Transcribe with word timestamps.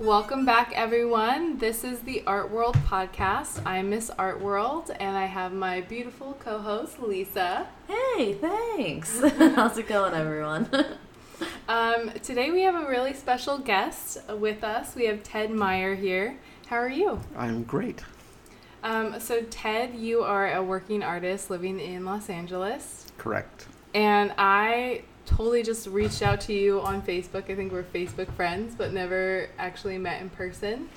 Welcome 0.00 0.46
back, 0.46 0.72
everyone. 0.74 1.58
This 1.58 1.84
is 1.84 2.00
the 2.00 2.22
Art 2.26 2.50
World 2.50 2.74
podcast. 2.86 3.60
I'm 3.66 3.90
Miss 3.90 4.08
Art 4.08 4.40
World, 4.40 4.90
and 4.98 5.14
I 5.14 5.26
have 5.26 5.52
my 5.52 5.82
beautiful 5.82 6.38
co 6.40 6.58
host, 6.58 7.02
Lisa. 7.02 7.66
Hey, 7.86 8.32
thanks. 8.32 9.20
How's 9.38 9.76
it 9.76 9.88
going, 9.88 10.14
everyone? 10.14 10.70
um, 11.68 12.12
today, 12.22 12.50
we 12.50 12.62
have 12.62 12.76
a 12.76 12.88
really 12.88 13.12
special 13.12 13.58
guest 13.58 14.16
with 14.30 14.64
us. 14.64 14.94
We 14.94 15.04
have 15.04 15.22
Ted 15.22 15.50
Meyer 15.50 15.94
here. 15.94 16.38
How 16.68 16.76
are 16.76 16.88
you? 16.88 17.20
I'm 17.36 17.64
great. 17.64 18.00
Um, 18.82 19.20
so, 19.20 19.42
Ted, 19.42 19.94
you 19.94 20.22
are 20.22 20.50
a 20.50 20.62
working 20.62 21.02
artist 21.02 21.50
living 21.50 21.78
in 21.78 22.06
Los 22.06 22.30
Angeles. 22.30 23.04
Correct. 23.18 23.66
And 23.92 24.32
I 24.38 25.02
totally 25.36 25.62
just 25.62 25.86
reached 25.86 26.22
out 26.22 26.40
to 26.42 26.52
you 26.52 26.80
on 26.80 27.02
Facebook. 27.02 27.50
I 27.50 27.54
think 27.54 27.72
we're 27.72 27.82
Facebook 27.82 28.30
friends, 28.34 28.74
but 28.76 28.92
never 28.92 29.48
actually 29.58 29.98
met 29.98 30.20
in 30.20 30.30
person. 30.30 30.88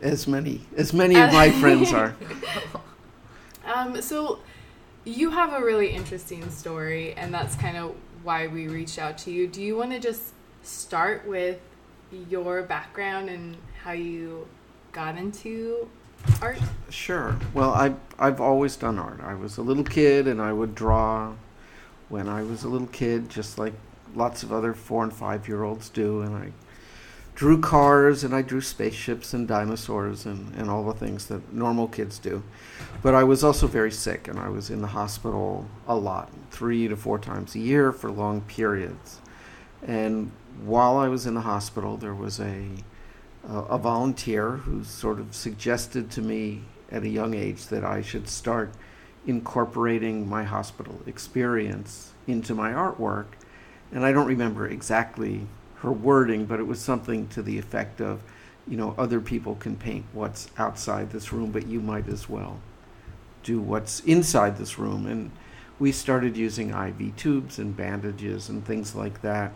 As 0.00 0.26
many 0.26 0.60
as 0.76 0.92
many 0.92 1.16
of 1.16 1.32
my 1.32 1.50
friends 1.60 1.92
are. 1.92 2.14
Um, 3.64 4.00
so 4.02 4.40
you 5.04 5.30
have 5.30 5.52
a 5.54 5.64
really 5.64 5.90
interesting 5.90 6.48
story, 6.50 7.14
and 7.14 7.32
that's 7.32 7.56
kind 7.56 7.76
of 7.76 7.94
why 8.22 8.46
we 8.46 8.68
reached 8.68 8.98
out 8.98 9.18
to 9.18 9.30
you. 9.30 9.46
Do 9.46 9.62
you 9.62 9.76
want 9.76 9.92
to 9.92 9.98
just 9.98 10.32
start 10.62 11.26
with 11.26 11.60
your 12.28 12.62
background 12.62 13.28
and 13.28 13.56
how 13.82 13.92
you 13.92 14.46
got 14.92 15.16
into 15.16 15.88
art? 16.40 16.58
Sure. 16.90 17.36
Well, 17.52 17.70
I 17.70 17.94
I've 18.18 18.40
always 18.40 18.76
done 18.76 18.98
art. 18.98 19.20
I 19.22 19.34
was 19.34 19.58
a 19.58 19.62
little 19.62 19.84
kid, 19.84 20.26
and 20.28 20.40
I 20.40 20.52
would 20.52 20.74
draw 20.74 21.34
when 22.14 22.28
I 22.28 22.44
was 22.44 22.62
a 22.62 22.68
little 22.68 22.86
kid, 22.86 23.28
just 23.28 23.58
like 23.58 23.72
lots 24.14 24.44
of 24.44 24.52
other 24.52 24.72
four 24.72 25.02
and 25.02 25.12
five 25.12 25.48
year 25.48 25.64
olds 25.64 25.88
do. 25.88 26.20
And 26.20 26.36
I 26.36 26.52
drew 27.34 27.60
cars 27.60 28.22
and 28.22 28.32
I 28.32 28.40
drew 28.40 28.60
spaceships 28.60 29.34
and 29.34 29.48
dinosaurs 29.48 30.24
and, 30.24 30.54
and 30.54 30.70
all 30.70 30.84
the 30.84 30.92
things 30.92 31.26
that 31.26 31.52
normal 31.52 31.88
kids 31.88 32.20
do. 32.20 32.44
But 33.02 33.16
I 33.16 33.24
was 33.24 33.42
also 33.42 33.66
very 33.66 33.90
sick 33.90 34.28
and 34.28 34.38
I 34.38 34.48
was 34.48 34.70
in 34.70 34.80
the 34.80 34.86
hospital 34.86 35.66
a 35.88 35.96
lot, 35.96 36.30
three 36.52 36.86
to 36.86 36.96
four 36.96 37.18
times 37.18 37.56
a 37.56 37.58
year 37.58 37.90
for 37.90 38.12
long 38.12 38.42
periods. 38.42 39.20
And 39.84 40.30
while 40.64 40.96
I 40.96 41.08
was 41.08 41.26
in 41.26 41.34
the 41.34 41.40
hospital, 41.40 41.96
there 41.96 42.14
was 42.14 42.38
a, 42.38 42.68
a, 43.48 43.58
a 43.58 43.78
volunteer 43.78 44.58
who 44.58 44.84
sort 44.84 45.18
of 45.18 45.34
suggested 45.34 46.12
to 46.12 46.22
me 46.22 46.62
at 46.92 47.02
a 47.02 47.08
young 47.08 47.34
age 47.34 47.66
that 47.66 47.84
I 47.84 48.02
should 48.02 48.28
start 48.28 48.72
incorporating 49.26 50.28
my 50.28 50.44
hospital 50.44 51.00
experience 51.06 52.12
into 52.26 52.54
my 52.54 52.72
artwork. 52.72 53.26
And 53.92 54.04
I 54.04 54.12
don't 54.12 54.26
remember 54.26 54.68
exactly 54.68 55.46
her 55.76 55.92
wording, 55.92 56.46
but 56.46 56.60
it 56.60 56.66
was 56.66 56.80
something 56.80 57.28
to 57.28 57.42
the 57.42 57.58
effect 57.58 58.00
of, 58.00 58.22
you 58.66 58.76
know, 58.76 58.94
other 58.96 59.20
people 59.20 59.54
can 59.56 59.76
paint 59.76 60.04
what's 60.12 60.48
outside 60.58 61.10
this 61.10 61.32
room, 61.32 61.50
but 61.52 61.66
you 61.66 61.80
might 61.80 62.08
as 62.08 62.28
well 62.28 62.60
do 63.42 63.60
what's 63.60 64.00
inside 64.00 64.56
this 64.56 64.78
room. 64.78 65.06
And 65.06 65.30
we 65.78 65.92
started 65.92 66.36
using 66.36 66.70
IV 66.70 67.16
tubes 67.16 67.58
and 67.58 67.76
bandages 67.76 68.48
and 68.48 68.64
things 68.64 68.94
like 68.94 69.20
that 69.22 69.52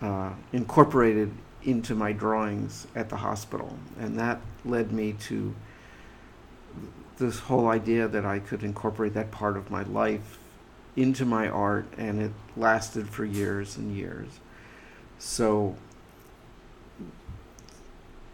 uh, 0.00 0.30
incorporated 0.52 1.32
into 1.64 1.94
my 1.94 2.12
drawings 2.12 2.86
at 2.94 3.08
the 3.08 3.16
hospital. 3.16 3.76
And 3.98 4.18
that 4.18 4.40
led 4.64 4.92
me 4.92 5.14
to 5.20 5.54
this 7.18 7.40
whole 7.40 7.68
idea 7.68 8.08
that 8.08 8.24
I 8.24 8.38
could 8.38 8.62
incorporate 8.62 9.14
that 9.14 9.30
part 9.30 9.56
of 9.56 9.70
my 9.70 9.82
life 9.82 10.38
into 10.96 11.24
my 11.24 11.48
art, 11.48 11.86
and 11.96 12.20
it 12.20 12.32
lasted 12.56 13.08
for 13.08 13.24
years 13.24 13.76
and 13.76 13.96
years. 13.96 14.40
So 15.18 15.76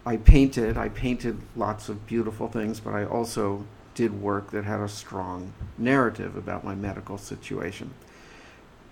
I 0.05 0.17
painted, 0.17 0.77
I 0.77 0.89
painted 0.89 1.39
lots 1.55 1.89
of 1.89 2.05
beautiful 2.05 2.47
things, 2.47 2.79
but 2.79 2.93
I 2.93 3.05
also 3.05 3.65
did 3.95 4.21
work 4.21 4.51
that 4.51 4.65
had 4.65 4.79
a 4.81 4.87
strong 4.87 5.53
narrative 5.77 6.35
about 6.35 6.63
my 6.63 6.75
medical 6.75 7.17
situation. 7.17 7.93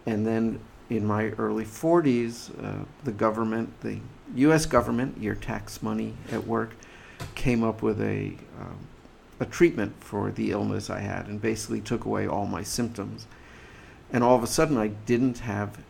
And 0.06 0.26
then 0.26 0.60
in 0.90 1.06
my 1.06 1.30
early 1.32 1.66
40s, 1.66 2.52
uh, 2.64 2.86
the 3.04 3.12
government, 3.12 3.82
the 3.82 4.00
US 4.36 4.66
government, 4.66 5.22
your 5.22 5.36
tax 5.36 5.82
money 5.82 6.14
at 6.32 6.46
work, 6.48 6.76
came 7.36 7.64
up 7.64 7.82
with 7.82 8.02
a 8.02 8.36
um, 8.60 8.78
a 9.44 9.46
treatment 9.46 9.94
for 10.00 10.32
the 10.32 10.52
illness 10.52 10.90
I 10.90 11.02
had 11.02 11.28
and 11.28 11.42
basically 11.42 11.82
took 11.82 12.06
away 12.06 12.26
all 12.26 12.46
my 12.46 12.64
symptoms. 12.64 13.28
And 14.12 14.24
all 14.24 14.36
of 14.36 14.44
a 14.44 14.48
sudden, 14.48 14.78
I 14.78 14.88
didn't 14.88 15.40
have 15.40 15.84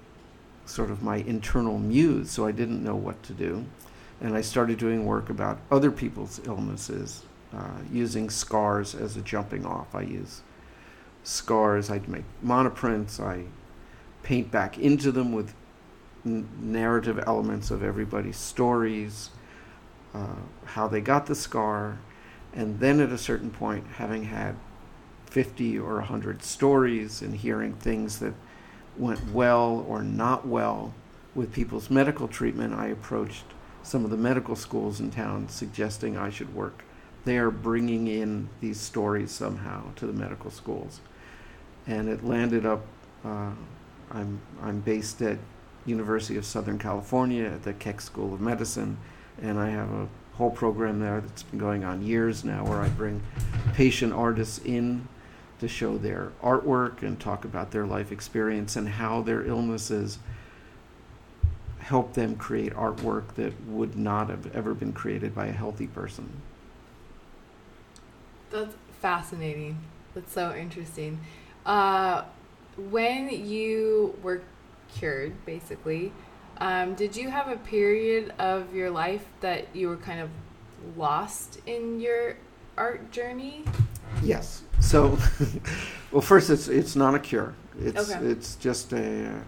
sort 0.66 0.90
of 0.90 1.04
my 1.04 1.18
internal 1.18 1.78
muse, 1.78 2.32
so 2.32 2.48
I 2.48 2.52
didn't 2.52 2.84
know 2.84 2.96
what 2.96 3.22
to 3.24 3.34
do. 3.34 3.66
And 4.20 4.36
I 4.36 4.42
started 4.42 4.80
doing 4.80 5.06
work 5.06 5.30
about 5.30 5.60
other 5.70 5.92
people's 5.92 6.42
illnesses, 6.46 7.24
uh, 7.54 7.80
using 7.92 8.30
scars 8.30 8.96
as 8.96 9.16
a 9.18 9.22
jumping 9.22 9.66
off. 9.66 9.94
I 9.94 10.02
use 10.02 10.42
scars, 11.24 11.92
I'd 11.92 12.10
make 12.10 12.26
monoprints, 12.44 13.20
I 13.20 13.44
paint 14.24 14.52
back 14.52 14.80
into 14.80 15.12
them 15.12 15.32
with 15.32 15.54
n- 16.26 16.48
narrative 16.60 17.24
elements 17.28 17.70
of 17.70 17.84
everybody's 17.84 18.38
stories, 18.38 19.30
uh, 20.16 20.42
how 20.66 20.88
they 20.88 21.02
got 21.02 21.28
the 21.28 21.36
scar, 21.36 22.00
and 22.56 22.80
then 22.80 23.00
at 23.00 23.12
a 23.12 23.18
certain 23.18 23.50
point, 23.50 23.86
having 23.96 24.26
had 24.26 24.56
50 25.26 25.80
or 25.80 25.96
100 25.96 26.44
stories 26.44 27.22
and 27.22 27.36
hearing 27.36 27.74
things 27.74 28.20
that 28.20 28.34
went 28.98 29.32
well 29.32 29.84
or 29.88 30.04
not 30.04 30.48
well 30.48 30.94
with 31.34 31.52
people's 31.52 31.90
medical 31.90 32.28
treatment, 32.28 32.74
I 32.74 32.88
approached 32.88 33.46
some 33.82 34.06
of 34.06 34.12
the 34.12 34.18
medical 34.18 34.56
schools 34.56 35.00
in 35.00 35.10
town 35.10 35.50
suggesting 35.50 36.18
I 36.18 36.30
should 36.30 36.54
work 36.54 36.84
there, 37.26 37.50
bringing 37.50 38.08
in 38.08 38.50
these 38.62 38.80
stories 38.80 39.32
somehow 39.32 39.94
to 39.96 40.06
the 40.06 40.14
medical 40.14 40.52
schools. 40.52 41.00
And 41.88 42.08
it 42.08 42.24
landed 42.24 42.66
up, 42.66 42.86
uh, 43.26 43.52
I'm, 44.12 44.40
I'm 44.62 44.82
based 44.82 45.22
at 45.22 45.40
University 45.86 46.38
of 46.38 46.46
Southern 46.46 46.78
California 46.78 47.46
at 47.46 47.64
the 47.64 47.74
Keck 47.74 48.00
School 48.00 48.34
of 48.34 48.42
Medicine, 48.42 48.98
and 49.42 49.60
I 49.60 49.70
have 49.70 49.92
a 49.92 50.08
whole 50.34 50.52
program 50.52 51.00
there 51.00 51.22
that's 51.22 51.44
been 51.44 51.60
going 51.60 51.84
on 51.84 52.04
years 52.04 52.44
now 52.44 52.66
where 52.66 52.82
I 52.82 52.90
bring 52.90 53.22
patient 53.74 54.14
artists 54.14 54.60
in 54.60 55.08
to 55.60 55.68
show 55.68 55.98
their 55.98 56.32
artwork 56.44 57.04
and 57.04 57.20
talk 57.20 57.46
about 57.46 57.72
their 57.72 57.86
life 57.86 58.12
experience 58.12 58.76
and 58.76 58.90
how 58.90 59.22
their 59.22 59.46
illnesses 59.46 60.20
help 61.80 62.14
them 62.14 62.36
create 62.36 62.74
artwork 62.74 63.36
that 63.36 63.54
would 63.68 63.96
not 63.96 64.30
have 64.30 64.54
ever 64.56 64.74
been 64.74 64.94
created 64.94 65.36
by 65.36 65.48
a 65.48 65.52
healthy 65.52 65.88
person. 65.88 66.42
That's 68.50 68.76
fascinating. 69.02 69.78
That's 70.16 70.32
so 70.32 70.56
interesting. 70.56 71.20
Uh, 71.66 72.24
when 72.90 73.30
you 73.30 74.18
were 74.24 74.42
cured, 74.96 75.46
basically, 75.46 76.12
um, 76.58 76.96
did 76.96 77.16
you 77.16 77.30
have 77.30 77.48
a 77.48 77.58
period 77.58 78.34
of 78.40 78.74
your 78.74 78.90
life 78.90 79.26
that 79.42 79.68
you 79.74 79.88
were 79.90 79.98
kind 79.98 80.20
of 80.20 80.30
lost 80.98 81.60
in 81.66 82.00
your 82.00 82.36
art 82.78 83.12
journey? 83.12 83.66
Yes. 84.22 84.64
So, 84.80 85.18
well, 86.12 86.22
first, 86.22 86.50
it's 86.50 86.68
it's 86.68 86.96
not 86.96 87.16
a 87.16 87.20
cure. 87.20 87.56
It's 87.80 88.12
Okay. 88.12 88.26
it's 88.26 88.56
just 88.56 88.94
a 88.94 89.42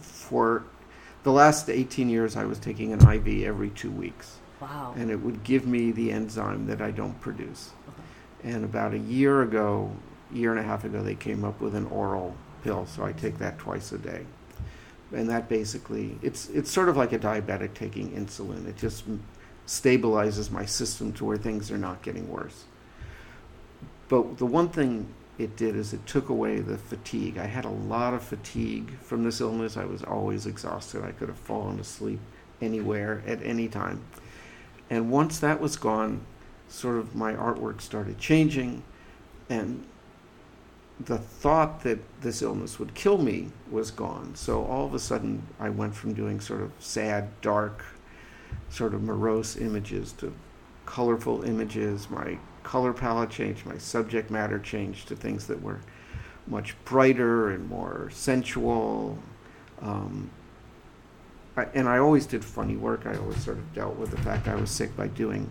for 0.00 0.64
the 1.22 1.32
last 1.32 1.70
18 1.70 2.08
years 2.08 2.36
I 2.36 2.44
was 2.44 2.58
taking 2.58 2.92
an 2.92 3.00
IV 3.00 3.44
every 3.44 3.70
two 3.70 3.90
weeks, 3.90 4.38
wow. 4.60 4.94
and 4.96 5.10
it 5.10 5.16
would 5.16 5.42
give 5.42 5.66
me 5.66 5.90
the 5.90 6.12
enzyme 6.12 6.66
that 6.66 6.82
I 6.82 6.90
don't 6.90 7.18
produce. 7.20 7.70
Okay. 7.88 8.52
And 8.56 8.64
about 8.64 8.92
a 8.92 8.98
year 8.98 9.42
ago, 9.42 9.90
year 10.32 10.50
and 10.50 10.60
a 10.60 10.62
half 10.62 10.84
ago, 10.84 11.02
they 11.02 11.14
came 11.14 11.44
up 11.44 11.60
with 11.60 11.74
an 11.74 11.86
oral 11.86 12.36
pill, 12.62 12.86
so 12.86 13.04
I 13.04 13.12
take 13.12 13.38
that 13.38 13.58
twice 13.58 13.92
a 13.92 13.98
day. 13.98 14.26
And 15.14 15.28
that 15.30 15.48
basically, 15.48 16.18
it's 16.22 16.48
it's 16.50 16.70
sort 16.70 16.88
of 16.88 16.96
like 16.96 17.12
a 17.12 17.18
diabetic 17.18 17.74
taking 17.74 18.10
insulin. 18.10 18.66
It 18.66 18.76
just 18.76 19.04
stabilizes 19.66 20.50
my 20.50 20.64
system 20.64 21.12
to 21.14 21.24
where 21.24 21.36
things 21.36 21.70
are 21.70 21.78
not 21.78 22.02
getting 22.02 22.28
worse. 22.28 22.64
But 24.08 24.38
the 24.38 24.46
one 24.46 24.68
thing 24.68 25.08
it 25.38 25.56
did 25.56 25.74
is 25.74 25.92
it 25.92 26.06
took 26.06 26.28
away 26.28 26.60
the 26.60 26.78
fatigue. 26.78 27.38
I 27.38 27.46
had 27.46 27.64
a 27.64 27.70
lot 27.70 28.14
of 28.14 28.22
fatigue 28.22 28.98
from 29.00 29.24
this 29.24 29.40
illness. 29.40 29.76
I 29.76 29.84
was 29.84 30.02
always 30.04 30.46
exhausted. 30.46 31.02
I 31.02 31.12
could 31.12 31.28
have 31.28 31.38
fallen 31.38 31.80
asleep 31.80 32.20
anywhere 32.60 33.22
at 33.26 33.42
any 33.42 33.68
time. 33.68 34.02
And 34.90 35.10
once 35.10 35.38
that 35.40 35.60
was 35.60 35.76
gone, 35.76 36.24
sort 36.68 36.98
of 36.98 37.14
my 37.14 37.32
artwork 37.32 37.80
started 37.80 38.18
changing 38.18 38.82
and 39.48 39.84
the 41.00 41.18
thought 41.18 41.82
that 41.82 41.98
this 42.20 42.40
illness 42.40 42.78
would 42.78 42.94
kill 42.94 43.18
me 43.18 43.48
was 43.70 43.90
gone. 43.90 44.34
So 44.34 44.64
all 44.64 44.86
of 44.86 44.94
a 44.94 44.98
sudden, 44.98 45.46
I 45.58 45.68
went 45.68 45.94
from 45.94 46.14
doing 46.14 46.40
sort 46.40 46.62
of 46.62 46.72
sad, 46.78 47.28
dark, 47.40 47.84
sort 48.70 48.94
of 48.94 49.02
morose 49.02 49.56
images 49.56 50.12
to 50.12 50.32
colorful 50.86 51.42
images. 51.42 52.08
My 52.08 52.38
color 52.62 52.92
palette 52.92 53.30
changed, 53.30 53.66
my 53.66 53.78
subject 53.78 54.30
matter 54.30 54.58
changed 54.58 55.08
to 55.08 55.16
things 55.16 55.46
that 55.48 55.60
were 55.60 55.80
much 56.46 56.76
brighter 56.84 57.50
and 57.50 57.68
more 57.68 58.10
sensual. 58.12 59.18
Um, 59.80 60.30
I, 61.56 61.64
and 61.74 61.88
I 61.88 61.98
always 61.98 62.26
did 62.26 62.44
funny 62.44 62.76
work. 62.76 63.06
I 63.06 63.16
always 63.16 63.42
sort 63.44 63.58
of 63.58 63.74
dealt 63.74 63.96
with 63.96 64.10
the 64.10 64.18
fact 64.18 64.48
I 64.48 64.54
was 64.54 64.70
sick 64.70 64.96
by 64.96 65.08
doing 65.08 65.48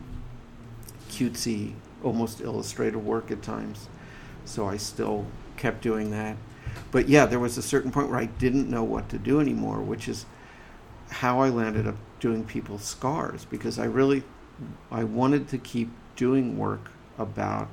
cutesy, 1.10 1.74
almost 2.04 2.42
illustrative 2.42 3.06
work 3.06 3.32
at 3.32 3.42
times. 3.42 3.88
So 4.46 4.68
I 4.68 4.78
still 4.78 5.26
kept 5.58 5.82
doing 5.82 6.12
that. 6.12 6.38
But 6.92 7.08
yeah, 7.08 7.26
there 7.26 7.40
was 7.40 7.58
a 7.58 7.62
certain 7.62 7.92
point 7.92 8.10
where 8.10 8.20
I 8.20 8.26
didn't 8.26 8.70
know 8.70 8.84
what 8.84 9.10
to 9.10 9.18
do 9.18 9.40
anymore, 9.40 9.80
which 9.80 10.08
is 10.08 10.26
how 11.10 11.42
I 11.42 11.50
landed 11.50 11.88
up 11.88 11.96
doing 12.20 12.44
people's 12.44 12.84
scars 12.84 13.46
because 13.46 13.78
I 13.78 13.86
really 13.86 14.24
I 14.92 15.04
wanted 15.04 15.48
to 15.50 15.58
keep 15.58 15.92
doing 16.16 16.58
work 16.58 16.92
about 17.18 17.70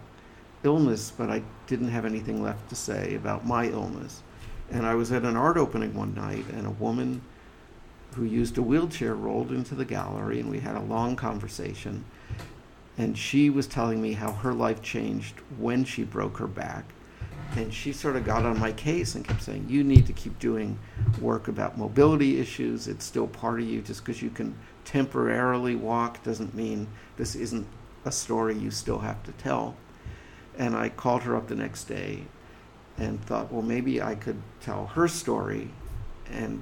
illness, 0.65 1.13
but 1.17 1.31
I 1.31 1.43
didn't 1.67 1.89
have 1.89 2.05
anything 2.05 2.43
left 2.43 2.69
to 2.71 2.75
say 2.75 3.15
about 3.15 3.47
my 3.47 3.67
illness. 3.67 4.23
And 4.71 4.87
I 4.87 4.95
was 4.95 5.13
at 5.13 5.23
an 5.23 5.37
art 5.37 5.57
opening 5.57 5.95
one 5.95 6.15
night, 6.15 6.45
and 6.53 6.67
a 6.67 6.71
woman 6.71 7.23
who 8.15 8.25
used 8.25 8.59
a 8.59 8.63
wheelchair 8.63 9.15
rolled 9.15 9.51
into 9.51 9.75
the 9.75 9.85
gallery, 9.85 10.41
and 10.41 10.51
we 10.51 10.61
had 10.61 10.77
a 10.77 10.81
long 10.81 11.17
conversation. 11.17 12.05
And 13.01 13.17
she 13.17 13.49
was 13.49 13.67
telling 13.67 14.03
me 14.03 14.13
how 14.13 14.31
her 14.31 14.53
life 14.53 14.83
changed 14.83 15.37
when 15.57 15.85
she 15.85 16.05
broke 16.05 16.37
her 16.37 16.47
back. 16.47 16.85
And 17.57 17.73
she 17.73 17.95
sort 17.95 18.15
of 18.15 18.27
got 18.27 18.45
on 18.45 18.61
my 18.61 18.73
case 18.73 19.15
and 19.15 19.27
kept 19.27 19.43
saying, 19.43 19.65
You 19.71 19.83
need 19.83 20.07
to 20.09 20.13
keep 20.13 20.39
doing 20.39 20.79
work 21.19 21.49
about 21.49 21.79
mobility 21.79 22.39
issues. 22.39 22.89
It's 22.89 23.07
still 23.07 23.27
part 23.27 23.59
of 23.59 23.67
you. 23.67 23.81
Just 23.81 24.05
because 24.05 24.21
you 24.21 24.29
can 24.29 24.55
temporarily 24.85 25.77
walk 25.77 26.23
doesn't 26.23 26.55
mean 26.55 26.89
this 27.17 27.35
isn't 27.35 27.67
a 28.05 28.13
story 28.13 28.55
you 28.59 28.71
still 28.71 28.99
have 28.99 29.23
to 29.23 29.33
tell. 29.33 29.77
And 30.59 30.77
I 30.77 30.91
called 30.91 31.23
her 31.23 31.35
up 31.35 31.49
the 31.49 31.55
next 31.55 31.85
day 31.85 32.25
and 32.99 33.25
thought, 33.25 33.51
well, 33.51 33.63
maybe 33.63 34.03
I 34.03 34.15
could 34.15 34.43
tell 34.61 34.89
her 34.89 35.09
story. 35.09 35.71
And 36.31 36.61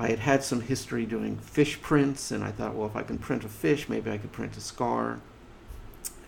I 0.00 0.08
had 0.08 0.20
had 0.20 0.42
some 0.42 0.62
history 0.62 1.04
doing 1.04 1.36
fish 1.36 1.78
prints, 1.82 2.30
and 2.30 2.42
I 2.42 2.52
thought, 2.52 2.74
well, 2.74 2.88
if 2.88 2.96
I 2.96 3.02
can 3.02 3.18
print 3.18 3.44
a 3.44 3.50
fish, 3.50 3.86
maybe 3.86 4.10
I 4.10 4.16
could 4.16 4.32
print 4.32 4.56
a 4.56 4.60
scar. 4.60 5.20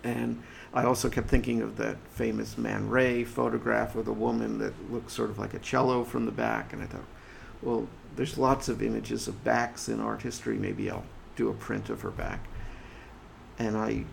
And 0.04 0.42
I 0.74 0.84
also 0.84 1.08
kept 1.08 1.28
thinking 1.28 1.62
of 1.62 1.78
that 1.78 1.96
famous 2.10 2.58
Man 2.58 2.90
Ray 2.90 3.24
photograph 3.24 3.96
of 3.96 4.04
the 4.04 4.12
woman 4.12 4.58
that 4.58 4.74
looks 4.92 5.14
sort 5.14 5.30
of 5.30 5.38
like 5.38 5.54
a 5.54 5.58
cello 5.58 6.04
from 6.04 6.26
the 6.26 6.32
back. 6.32 6.74
And 6.74 6.82
I 6.82 6.86
thought, 6.86 7.06
well, 7.62 7.88
there's 8.14 8.36
lots 8.36 8.68
of 8.68 8.82
images 8.82 9.26
of 9.26 9.42
backs 9.42 9.88
in 9.88 10.00
art 10.00 10.20
history. 10.20 10.58
Maybe 10.58 10.90
I'll 10.90 11.06
do 11.36 11.48
a 11.48 11.54
print 11.54 11.88
of 11.88 12.02
her 12.02 12.10
back. 12.10 12.46
And 13.58 13.74
I 13.78 14.04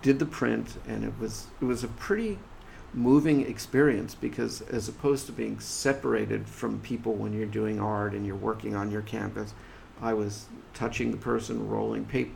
did 0.00 0.18
the 0.18 0.26
print, 0.26 0.78
and 0.88 1.04
it 1.04 1.12
was 1.20 1.48
it 1.60 1.66
was 1.66 1.84
a 1.84 1.88
pretty 1.88 2.38
moving 2.92 3.46
experience 3.48 4.14
because 4.14 4.62
as 4.62 4.88
opposed 4.88 5.26
to 5.26 5.32
being 5.32 5.60
separated 5.60 6.48
from 6.48 6.80
people 6.80 7.14
when 7.14 7.32
you're 7.32 7.46
doing 7.46 7.80
art 7.80 8.14
and 8.14 8.26
you're 8.26 8.36
working 8.36 8.74
on 8.74 8.90
your 8.90 9.02
canvas, 9.02 9.54
I 10.02 10.14
was 10.14 10.46
touching 10.74 11.10
the 11.10 11.16
person, 11.16 11.68
rolling 11.68 12.04
paper, 12.04 12.32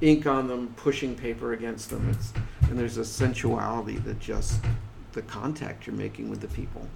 ink 0.00 0.26
on 0.26 0.48
them, 0.48 0.72
pushing 0.76 1.14
paper 1.14 1.52
against 1.52 1.90
them. 1.90 2.08
It's, 2.10 2.32
and 2.62 2.78
there's 2.78 2.96
a 2.96 3.04
sensuality 3.04 3.96
that 4.04 4.20
just 4.20 4.60
the 5.12 5.22
contact 5.22 5.86
you're 5.86 5.96
making 5.96 6.30
with 6.30 6.40
the 6.40 6.48
people. 6.48 6.86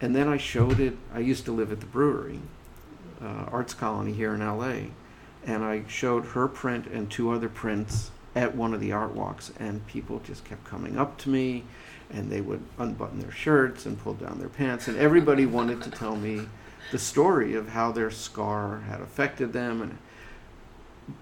And 0.00 0.16
then 0.16 0.28
I 0.28 0.36
showed 0.36 0.80
it. 0.80 0.96
I 1.12 1.20
used 1.20 1.44
to 1.44 1.52
live 1.52 1.70
at 1.70 1.80
the 1.80 1.86
brewery, 1.86 2.40
uh, 3.22 3.46
Arts 3.52 3.74
Colony 3.74 4.12
here 4.12 4.34
in 4.34 4.40
LA, 4.40 4.90
and 5.46 5.62
I 5.62 5.84
showed 5.86 6.26
her 6.26 6.48
print 6.48 6.86
and 6.86 7.10
two 7.10 7.30
other 7.30 7.48
prints 7.48 8.10
at 8.34 8.54
one 8.54 8.74
of 8.74 8.80
the 8.80 8.92
art 8.92 9.14
walks, 9.14 9.52
and 9.58 9.86
people 9.86 10.20
just 10.24 10.44
kept 10.44 10.64
coming 10.64 10.98
up 10.98 11.16
to 11.18 11.28
me, 11.28 11.64
and 12.10 12.30
they 12.30 12.40
would 12.40 12.62
unbutton 12.78 13.20
their 13.20 13.30
shirts 13.30 13.86
and 13.86 13.98
pull 13.98 14.14
down 14.14 14.38
their 14.38 14.48
pants, 14.48 14.88
and 14.88 14.96
everybody 14.98 15.46
wanted 15.46 15.82
to 15.82 15.90
tell 15.90 16.16
me 16.16 16.42
the 16.90 16.98
story 16.98 17.54
of 17.54 17.68
how 17.68 17.92
their 17.92 18.10
scar 18.10 18.80
had 18.88 19.00
affected 19.00 19.52
them, 19.52 19.82
and 19.82 19.98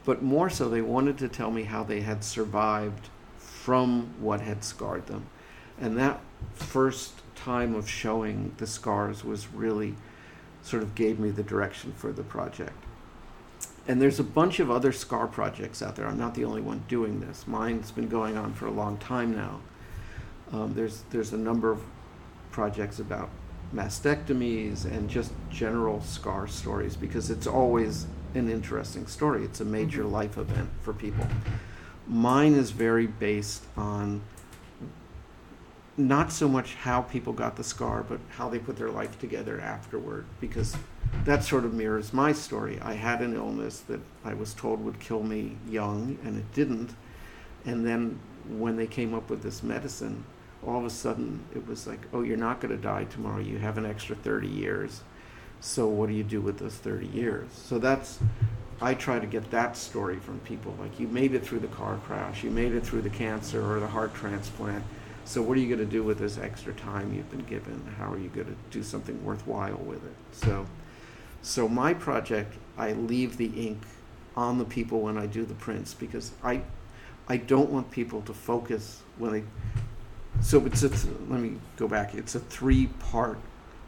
but 0.05 0.23
more 0.23 0.49
so, 0.49 0.69
they 0.69 0.81
wanted 0.81 1.19
to 1.19 1.29
tell 1.29 1.50
me 1.50 1.64
how 1.64 1.82
they 1.82 2.03
had 2.03 2.23
survived 2.23 3.09
from 3.37 4.14
what 4.20 4.41
had 4.41 4.62
scarred 4.62 5.06
them, 5.06 5.26
and 5.81 5.99
that 5.99 6.20
first 6.55 7.14
time 7.35 7.75
of 7.75 7.88
showing 7.88 8.55
the 8.59 8.67
scars 8.67 9.25
was 9.25 9.53
really 9.53 9.97
sort 10.62 10.82
of 10.82 10.94
gave 10.94 11.19
me 11.19 11.31
the 11.31 11.43
direction 11.43 11.93
for 11.97 12.12
the 12.12 12.23
project 12.23 12.85
and 13.88 14.00
there's 14.00 14.20
a 14.20 14.25
bunch 14.25 14.61
of 14.61 14.70
other 14.70 14.93
scar 14.93 15.26
projects 15.26 15.82
out 15.82 15.96
there. 15.96 16.06
I'm 16.06 16.19
not 16.19 16.34
the 16.34 16.44
only 16.44 16.61
one 16.61 16.84
doing 16.88 17.20
this. 17.20 17.46
Mine's 17.46 17.90
been 17.90 18.08
going 18.08 18.37
on 18.37 18.55
for 18.55 18.67
a 18.67 18.70
long 18.70 18.96
time 18.99 19.34
now. 19.34 19.61
Um, 20.52 20.75
there's 20.75 21.02
there's 21.11 21.32
a 21.32 21.38
number 21.38 21.70
of 21.70 21.82
projects 22.50 22.99
about 22.99 23.31
mastectomies 23.75 24.84
and 24.84 25.08
just 25.08 25.32
general 25.50 26.00
scar 26.02 26.46
stories 26.46 26.94
because 26.94 27.31
it's 27.31 27.46
always 27.46 28.06
an 28.34 28.50
interesting 28.50 29.06
story. 29.06 29.44
It's 29.44 29.61
a 29.61 29.64
major 29.64 30.02
mm-hmm. 30.02 30.12
life 30.12 30.38
event 30.38 30.70
for 30.81 30.93
people. 30.93 31.26
Mine 32.06 32.55
is 32.55 32.70
very 32.70 33.06
based 33.06 33.64
on 33.76 34.23
not 35.96 36.32
so 36.32 36.49
much 36.49 36.75
how 36.75 37.02
people 37.02 37.32
got 37.32 37.56
the 37.56 37.64
scar, 37.64 38.02
but 38.02 38.19
how 38.31 38.49
they 38.49 38.58
put 38.58 38.76
their 38.76 38.90
life 38.90 39.19
together 39.19 39.61
afterward 39.61 40.26
because 40.40 40.76
that 41.25 41.44
sort 41.44 41.64
of 41.64 41.73
mirrors 41.73 42.12
my 42.12 42.32
story. 42.32 42.81
I 42.81 42.94
had 42.94 43.20
an 43.20 43.35
illness 43.35 43.81
that 43.81 44.00
I 44.25 44.35
was 44.35 44.55
told 44.55 44.85
would 44.85 44.99
kill 44.99 45.23
me 45.23 45.56
young, 45.69 46.19
and 46.25 46.37
it 46.37 46.53
didn't. 46.53 46.94
And 47.64 47.87
then 47.87 48.19
when 48.49 48.76
they 48.76 48.87
came 48.87 49.14
up 49.14 49.31
with 49.31 49.43
this 49.43 49.62
medicine, 49.62 50.25
all 50.67 50.79
of 50.79 50.85
a 50.85 50.91
sudden 50.91 51.44
it 51.55 51.67
was 51.67 51.87
like, 51.87 52.00
oh, 52.12 52.23
you're 52.23 52.37
not 52.37 52.61
going 52.61 52.75
to 52.75 52.82
die 52.82 53.05
tomorrow. 53.05 53.41
You 53.41 53.59
have 53.59 53.79
an 53.79 53.87
extra 53.87 54.17
30 54.17 54.49
years. 54.49 55.03
So 55.61 55.87
what 55.87 56.09
do 56.09 56.14
you 56.14 56.25
do 56.25 56.41
with 56.41 56.59
those 56.59 56.75
30 56.75 57.06
years? 57.06 57.49
So 57.53 57.79
that's, 57.79 58.19
I 58.81 58.94
try 58.94 59.20
to 59.20 59.26
get 59.26 59.49
that 59.53 59.76
story 59.76 60.19
from 60.19 60.41
people. 60.41 60.75
Like, 60.81 60.99
you 60.99 61.06
made 61.06 61.35
it 61.35 61.44
through 61.44 61.61
the 61.61 61.69
car 61.69 61.99
crash, 62.05 62.43
you 62.43 62.50
made 62.50 62.73
it 62.73 62.85
through 62.85 63.03
the 63.03 63.11
cancer 63.11 63.64
or 63.64 63.79
the 63.79 63.87
heart 63.87 64.12
transplant. 64.12 64.85
So 65.25 65.41
what 65.41 65.56
are 65.56 65.61
you 65.61 65.69
going 65.69 65.88
to 65.88 65.93
do 65.93 66.03
with 66.03 66.19
this 66.19 66.37
extra 66.37 66.73
time 66.73 67.14
you've 67.14 67.31
been 67.31 67.44
given? 67.44 67.81
How 67.97 68.12
are 68.12 68.19
you 68.19 68.29
going 68.29 68.49
to 68.49 68.56
do 68.70 68.82
something 68.82 69.25
worthwhile 69.25 69.76
with 69.76 70.05
it? 70.05 70.17
So 70.32 70.67
so 71.43 71.69
my 71.69 71.93
project, 71.93 72.55
I 72.79 72.93
leave 72.93 73.37
the 73.37 73.47
ink 73.47 73.83
on 74.37 74.59
the 74.59 74.65
people 74.65 75.00
when 75.00 75.19
I 75.19 75.27
do 75.27 75.44
the 75.44 75.55
prints 75.55 75.93
because 75.93 76.33
I, 76.43 76.62
I 77.29 77.37
don't 77.37 77.71
want 77.71 77.91
people 77.91 78.23
to 78.23 78.33
focus 78.33 79.03
when 79.19 79.33
they. 79.33 79.43
So 80.41 80.65
it's 80.65 80.83
a 80.83 80.89
th- 80.89 81.15
let 81.29 81.41
me 81.41 81.59
go 81.77 81.87
back. 81.87 82.15
It's 82.15 82.35
a 82.35 82.41
three-part 82.41 83.39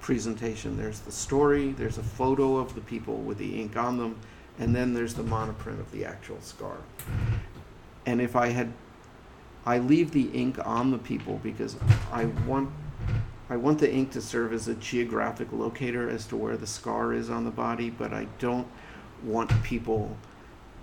presentation. 0.01 0.77
There's 0.77 1.01
the 1.01 1.12
story. 1.12 1.73
There's 1.73 1.97
a 1.97 2.03
photo 2.03 2.56
of 2.56 2.75
the 2.75 2.81
people 2.83 3.17
with 3.17 3.39
the 3.39 3.61
ink 3.61 3.76
on 3.76 3.99
them, 3.99 4.19
and 4.59 4.75
then 4.75 4.93
there's 4.93 5.14
the 5.14 5.23
monoprint 5.23 5.81
of 5.81 5.90
the 5.93 6.05
actual 6.05 6.40
scar. 6.40 6.76
And 8.05 8.21
if 8.21 8.37
I 8.37 8.49
had, 8.49 8.73
I 9.64 9.78
leave 9.78 10.11
the 10.11 10.26
ink 10.33 10.59
on 10.64 10.90
the 10.90 10.99
people 10.99 11.40
because 11.43 11.76
I 12.12 12.26
want 12.47 12.71
I 13.51 13.57
want 13.57 13.79
the 13.79 13.93
ink 13.93 14.11
to 14.13 14.23
serve 14.23 14.53
as 14.53 14.69
a 14.69 14.75
geographic 14.75 15.53
locator 15.53 16.09
as 16.09 16.27
to 16.27 16.37
where 16.37 16.57
the 16.57 16.67
scar 16.67 17.13
is 17.13 17.29
on 17.29 17.45
the 17.45 17.51
body, 17.51 17.91
but 17.91 18.13
I 18.13 18.27
don't 18.39 18.67
want 19.23 19.63
people 19.63 20.17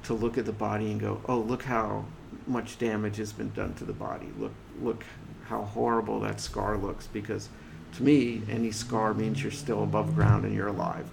to 0.03 0.13
look 0.13 0.37
at 0.37 0.45
the 0.45 0.51
body 0.51 0.91
and 0.91 0.99
go, 0.99 1.21
"Oh, 1.27 1.39
look 1.39 1.63
how 1.63 2.05
much 2.47 2.77
damage 2.77 3.17
has 3.17 3.33
been 3.33 3.51
done 3.51 3.73
to 3.75 3.85
the 3.85 3.93
body. 3.93 4.29
Look, 4.37 4.53
look 4.79 5.03
how 5.45 5.63
horrible 5.63 6.19
that 6.21 6.39
scar 6.39 6.77
looks." 6.77 7.07
Because 7.07 7.49
to 7.93 8.03
me, 8.03 8.43
any 8.49 8.71
scar 8.71 9.13
means 9.13 9.41
you're 9.41 9.51
still 9.51 9.83
above 9.83 10.15
ground 10.15 10.45
and 10.45 10.53
you're 10.53 10.67
alive. 10.67 11.09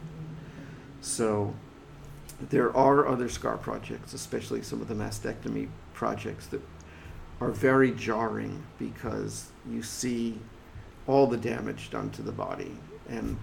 So 1.01 1.55
there 2.51 2.75
are 2.77 3.07
other 3.07 3.29
scar 3.29 3.57
projects, 3.57 4.13
especially 4.13 4.63
some 4.63 4.81
of 4.81 4.89
the 4.89 4.95
mastectomy 4.95 5.69
projects 5.95 6.47
that 6.49 6.63
are 7.41 7.51
very 7.51 7.91
jarring 7.91 8.63
because 8.79 9.51
you 9.69 9.83
see 9.83 10.41
all 11.09 11.27
the 11.27 11.37
damage 11.37 11.91
done 11.91 12.11
to 12.11 12.23
the 12.23 12.31
body. 12.31 12.71
And 13.09 13.37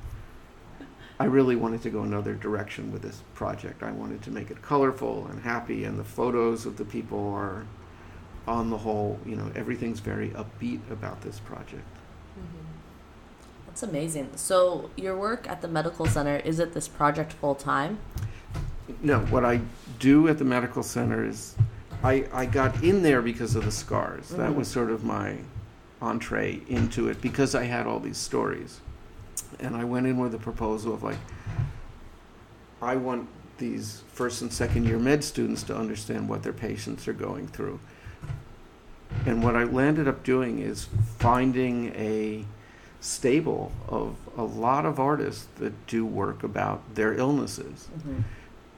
I 1.19 1.25
really 1.25 1.55
wanted 1.55 1.81
to 1.81 1.89
go 1.89 2.03
another 2.03 2.35
direction 2.35 2.93
with 2.93 3.01
this 3.01 3.23
project. 3.33 3.83
I 3.83 3.91
wanted 3.91 4.21
to 4.23 4.31
make 4.31 4.51
it 4.51 4.61
colorful 4.61 5.27
and 5.27 5.41
happy, 5.41 5.83
and 5.83 5.99
the 5.99 6.03
photos 6.03 6.65
of 6.65 6.77
the 6.77 6.85
people 6.85 7.33
are, 7.33 7.65
on 8.47 8.69
the 8.69 8.77
whole, 8.77 9.19
you 9.25 9.35
know, 9.35 9.51
everything's 9.55 9.99
very 9.99 10.29
upbeat 10.29 10.79
about 10.91 11.21
this 11.21 11.39
project. 11.39 11.87
Mm-hmm. 12.37 12.65
That's 13.65 13.81
amazing. 13.83 14.29
So, 14.35 14.91
your 14.95 15.17
work 15.17 15.49
at 15.49 15.61
the 15.61 15.67
medical 15.67 16.05
center 16.05 16.37
is 16.37 16.59
it 16.59 16.73
this 16.73 16.87
project 16.87 17.33
full 17.33 17.55
time? 17.55 17.97
No, 19.01 19.19
what 19.21 19.43
I 19.43 19.61
do 19.99 20.27
at 20.27 20.37
the 20.37 20.45
medical 20.45 20.83
center 20.83 21.25
is 21.25 21.55
I, 22.03 22.27
I 22.31 22.45
got 22.45 22.83
in 22.83 23.01
there 23.01 23.21
because 23.21 23.55
of 23.55 23.65
the 23.65 23.71
scars. 23.71 24.27
Mm-hmm. 24.27 24.37
That 24.37 24.55
was 24.55 24.67
sort 24.67 24.91
of 24.91 25.03
my 25.03 25.37
entree 26.01 26.61
into 26.67 27.07
it 27.09 27.21
because 27.21 27.55
I 27.55 27.63
had 27.63 27.87
all 27.87 27.99
these 27.99 28.17
stories. 28.17 28.79
And 29.59 29.75
I 29.75 29.83
went 29.83 30.07
in 30.07 30.17
with 30.17 30.33
a 30.35 30.37
proposal 30.39 30.93
of 30.93 31.03
like, 31.03 31.17
I 32.81 32.95
want 32.95 33.27
these 33.57 34.03
first 34.11 34.41
and 34.41 34.51
second 34.51 34.85
year 34.85 34.99
med 34.99 35.23
students 35.23 35.63
to 35.63 35.75
understand 35.75 36.27
what 36.27 36.43
their 36.43 36.53
patients 36.53 37.07
are 37.07 37.13
going 37.13 37.47
through. 37.47 37.79
And 39.25 39.41
what 39.43 39.55
I 39.55 39.63
landed 39.63 40.07
up 40.07 40.23
doing 40.23 40.59
is 40.59 40.87
finding 41.19 41.93
a 41.95 42.43
stable 42.99 43.71
of 43.87 44.15
a 44.37 44.43
lot 44.43 44.85
of 44.85 44.99
artists 44.99 45.47
that 45.57 45.87
do 45.87 46.05
work 46.05 46.43
about 46.43 46.95
their 46.95 47.13
illnesses. 47.13 47.87
hmm 48.03 48.21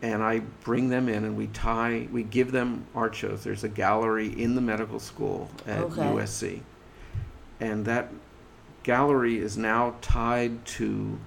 And 0.03 0.21
I 0.21 0.39
bring 0.63 0.89
them 0.89 1.09
in 1.09 1.23
and 1.23 1.35
we 1.35 1.47
tie, 1.47 2.07
we 2.11 2.21
give 2.23 2.51
them 2.51 2.85
art 2.93 3.15
shows. 3.15 3.43
There's 3.43 3.63
a 3.63 3.69
gallery 3.69 4.27
in 4.39 4.53
the 4.53 4.61
medical 4.61 4.99
school 4.99 5.49
at 5.65 5.79
Okay. 5.85 6.01
USC. 6.03 6.61
And 7.59 7.85
that 7.85 8.09
gallery 8.83 9.37
is 9.37 9.57
now 9.57 9.95
tied 10.01 10.65
to 10.65 11.17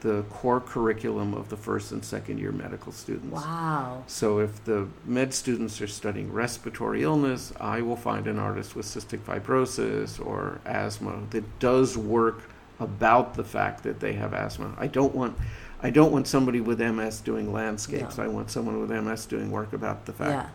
the 0.00 0.22
core 0.30 0.60
curriculum 0.60 1.34
of 1.34 1.48
the 1.48 1.56
first 1.56 1.90
and 1.90 2.04
second 2.04 2.38
year 2.38 2.52
medical 2.52 2.92
students. 2.92 3.32
Wow. 3.44 4.04
So 4.06 4.38
if 4.38 4.64
the 4.64 4.86
med 5.04 5.34
students 5.34 5.80
are 5.80 5.88
studying 5.88 6.32
respiratory 6.32 7.02
illness, 7.02 7.52
I 7.58 7.82
will 7.82 7.96
find 7.96 8.28
an 8.28 8.38
artist 8.38 8.76
with 8.76 8.86
cystic 8.86 9.18
fibrosis 9.20 10.24
or 10.24 10.60
asthma 10.64 11.22
that 11.30 11.58
does 11.58 11.98
work 11.98 12.48
about 12.78 13.34
the 13.34 13.42
fact 13.42 13.82
that 13.82 13.98
they 13.98 14.12
have 14.12 14.32
asthma. 14.32 14.72
I 14.78 14.86
don't 14.86 15.14
want 15.14 15.36
I 15.82 15.90
don't 15.90 16.12
want 16.12 16.26
somebody 16.28 16.60
with 16.60 16.80
MS 16.80 17.20
doing 17.20 17.52
landscapes. 17.52 18.18
No. 18.18 18.24
I 18.24 18.28
want 18.28 18.50
someone 18.50 18.80
with 18.80 18.90
MS 18.90 19.26
doing 19.26 19.50
work 19.50 19.72
about 19.72 20.06
the 20.06 20.12
fact 20.12 20.30
Yeah. 20.30 20.48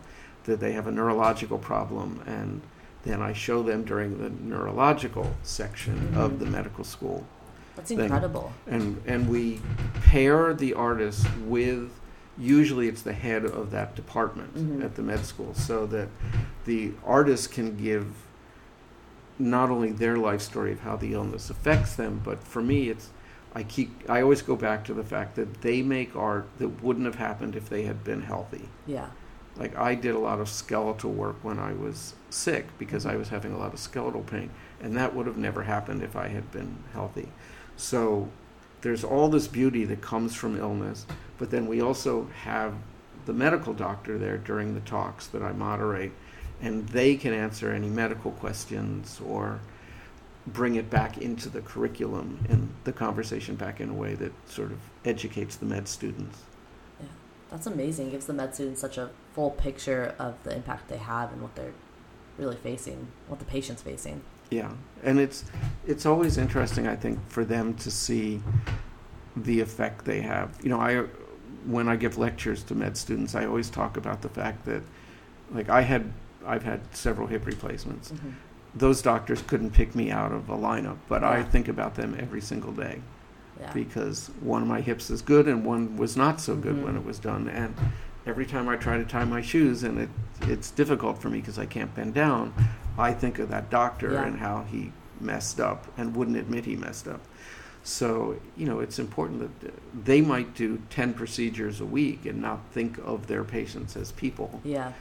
that 0.44 0.60
they 0.60 0.72
have 0.72 0.86
a 0.86 0.92
neurological 0.92 1.58
problem 1.58 2.22
and 2.26 2.62
then 3.04 3.20
I 3.22 3.32
show 3.32 3.62
them 3.62 3.84
during 3.84 4.18
the 4.18 4.30
neurological 4.30 5.34
section 5.42 6.12
of 6.16 6.32
Mhm. 6.32 6.38
the 6.40 6.46
medical 6.46 6.84
school 6.84 7.26
That's 7.76 7.88
thing. 7.88 8.00
incredible. 8.00 8.52
and 8.66 9.00
and 9.06 9.28
we 9.28 9.60
pair 10.04 10.54
the 10.54 10.74
artist 10.74 11.26
with 11.46 11.90
usually 12.36 12.88
it's 12.88 13.02
the 13.02 13.12
head 13.12 13.44
of 13.44 13.70
that 13.70 13.94
department 13.94 14.54
Mhm. 14.56 14.84
at 14.84 14.94
the 14.96 15.02
med 15.02 15.24
school 15.24 15.54
so 15.54 15.86
that 15.86 16.08
the 16.64 16.92
artist 17.06 17.52
can 17.52 17.76
give 17.76 18.06
not 19.38 19.70
only 19.70 19.90
their 19.92 20.16
life 20.16 20.40
story 20.40 20.72
of 20.72 20.80
how 20.80 20.96
the 20.96 21.12
illness 21.12 21.50
affects 21.50 21.94
them 21.96 22.20
but 22.24 22.42
for 22.42 22.62
me 22.62 22.88
it's 22.88 23.10
I 23.56 23.62
keep 23.62 24.02
I 24.08 24.20
always 24.22 24.42
go 24.42 24.56
back 24.56 24.84
to 24.86 24.94
the 24.94 25.04
fact 25.04 25.36
that 25.36 25.60
they 25.60 25.80
make 25.82 26.16
art 26.16 26.46
that 26.58 26.82
wouldn't 26.82 27.06
have 27.06 27.16
happened 27.16 27.54
if 27.54 27.68
they 27.68 27.82
had 27.82 28.02
been 28.02 28.22
healthy 28.22 28.68
Yeah. 28.86 29.06
Like 29.56 29.76
I 29.76 29.94
did 29.94 30.14
a 30.14 30.18
lot 30.18 30.40
of 30.40 30.48
skeletal 30.48 31.12
work 31.12 31.36
when 31.42 31.58
I 31.58 31.72
was 31.72 32.14
sick 32.30 32.66
because. 32.78 33.06
I 33.06 33.16
was 33.16 33.28
having 33.28 33.52
a 33.52 33.58
lot 33.58 33.72
of 33.72 33.78
skeletal 33.78 34.22
pain, 34.22 34.50
and 34.80 34.96
that 34.96 35.14
would 35.14 35.26
have 35.26 35.36
never 35.36 35.62
happened 35.62 36.02
if 36.02 36.16
I 36.16 36.28
had 36.28 36.50
been 36.50 36.78
healthy. 36.92 37.28
So 37.76 38.28
there's 38.80 39.04
all 39.04 39.28
this 39.28 39.48
beauty 39.48 39.84
that 39.84 40.00
comes 40.00 40.34
from 40.34 40.58
illness, 40.58 41.06
but 41.38 41.50
then 41.50 41.66
we 41.66 41.80
also 41.80 42.28
have 42.42 42.74
the 43.26 43.32
medical 43.32 43.72
doctor 43.72 44.18
there 44.18 44.38
during 44.38 44.74
the 44.74 44.80
talks 44.80 45.26
that 45.28 45.42
I 45.42 45.52
moderate, 45.52 46.12
and 46.60 46.88
they 46.88 47.16
can 47.16 47.32
answer 47.32 47.70
any 47.70 47.88
medical 47.88 48.32
questions 48.32 49.20
or 49.24 49.60
bring 50.46 50.74
it 50.74 50.90
back 50.90 51.18
into 51.18 51.48
the 51.48 51.60
curriculum 51.60 52.44
and 52.48 52.68
the 52.84 52.92
conversation 52.92 53.54
back 53.54 53.80
in 53.80 53.88
a 53.88 53.94
way 53.94 54.14
that 54.14 54.32
sort 54.48 54.70
of 54.70 54.78
educates 55.04 55.56
the 55.56 55.66
med 55.66 55.88
students. 55.88 56.42
That's 57.54 57.68
amazing. 57.68 58.08
It 58.08 58.10
Gives 58.10 58.26
the 58.26 58.32
med 58.32 58.52
students 58.52 58.80
such 58.80 58.98
a 58.98 59.10
full 59.32 59.50
picture 59.50 60.16
of 60.18 60.42
the 60.42 60.52
impact 60.56 60.88
they 60.88 60.96
have 60.96 61.32
and 61.32 61.40
what 61.40 61.54
they're 61.54 61.72
really 62.36 62.56
facing, 62.56 63.06
what 63.28 63.38
the 63.38 63.44
patient's 63.44 63.80
facing. 63.80 64.22
Yeah, 64.50 64.72
and 65.04 65.20
it's 65.20 65.44
it's 65.86 66.04
always 66.04 66.36
interesting, 66.36 66.88
I 66.88 66.96
think, 66.96 67.20
for 67.28 67.44
them 67.44 67.74
to 67.74 67.92
see 67.92 68.40
the 69.36 69.60
effect 69.60 70.04
they 70.04 70.20
have. 70.22 70.58
You 70.64 70.70
know, 70.70 70.80
I 70.80 71.04
when 71.64 71.88
I 71.88 71.94
give 71.94 72.18
lectures 72.18 72.64
to 72.64 72.74
med 72.74 72.96
students, 72.96 73.36
I 73.36 73.46
always 73.46 73.70
talk 73.70 73.96
about 73.96 74.20
the 74.20 74.28
fact 74.28 74.64
that, 74.64 74.82
like, 75.52 75.68
I 75.68 75.82
had 75.82 76.12
I've 76.44 76.64
had 76.64 76.80
several 76.92 77.28
hip 77.28 77.46
replacements. 77.46 78.10
hmm 78.10 78.30
Those 78.74 79.00
doctors 79.00 79.42
couldn't 79.42 79.70
pick 79.70 79.94
me 79.94 80.10
out 80.10 80.32
of 80.32 80.50
a 80.50 80.56
lineup, 80.56 80.98
but 81.08 81.22
I 81.22 81.44
think 81.44 81.68
about 81.68 81.94
them 81.94 82.16
every 82.18 82.40
single 82.40 82.72
day 82.72 83.00
Yeah. 83.60 83.72
because 83.72 84.30
one 84.40 84.62
of 84.62 84.68
my 84.68 84.80
hips 84.80 85.10
is 85.10 85.22
good 85.22 85.46
and 85.46 85.64
one 85.64 85.96
was 85.96 86.16
not 86.16 86.40
so 86.40 86.56
good 86.56 86.82
when 86.84 86.94
Mhm. 86.94 86.98
it 86.98 87.04
was 87.04 87.18
done. 87.18 87.48
And 87.48 87.74
every 88.26 88.46
time 88.46 88.68
I 88.68 88.76
try 88.76 88.96
to 88.98 89.04
tie 89.04 89.24
my 89.24 89.40
shoes 89.42 89.82
and 89.84 89.98
it 89.98 90.08
it's 90.48 90.70
difficult 90.70 91.18
for 91.22 91.30
me 91.30 91.38
because 91.40 91.58
I 91.58 91.64
can't 91.66 91.94
bend 91.94 92.12
down, 92.14 92.52
I 92.98 93.12
think 93.12 93.38
of 93.38 93.48
that 93.50 93.70
doctor 93.70 94.12
Yeah. 94.12 94.24
and 94.24 94.38
how 94.40 94.64
he 94.70 94.92
messed 95.20 95.60
up 95.60 95.86
and 95.96 96.14
wouldn't 96.16 96.36
admit 96.36 96.64
he 96.64 96.74
messed 96.76 97.06
up. 97.08 97.20
So, 97.84 98.36
you 98.56 98.66
know, 98.66 98.80
it's 98.80 98.98
important 98.98 99.40
that 99.62 99.72
they 100.04 100.20
might 100.20 100.54
do 100.54 100.80
10 100.90 101.14
procedures 101.14 101.80
a 101.80 101.84
week 101.84 102.26
and 102.26 102.42
not 102.42 102.60
think 102.72 102.98
of 103.04 103.26
their 103.28 103.44
patients 103.44 103.96
as 103.96 104.10
people, 104.12 104.60
Yeah. 104.64 104.92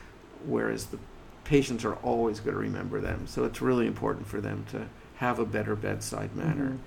whereas 0.46 0.86
the 0.88 1.00
patients 1.46 1.84
are 1.84 1.96
always 1.96 2.40
going 2.40 2.54
to 2.56 2.60
remember 2.62 3.02
them. 3.02 3.26
So 3.26 3.44
it's 3.46 3.62
really 3.62 3.88
important 3.88 4.28
for 4.28 4.40
them 4.40 4.66
to 4.72 4.86
have 5.16 5.40
a 5.40 5.46
better 5.46 5.76
bedside 5.76 6.36
manner 6.36 6.72
Mhm. 6.72 6.78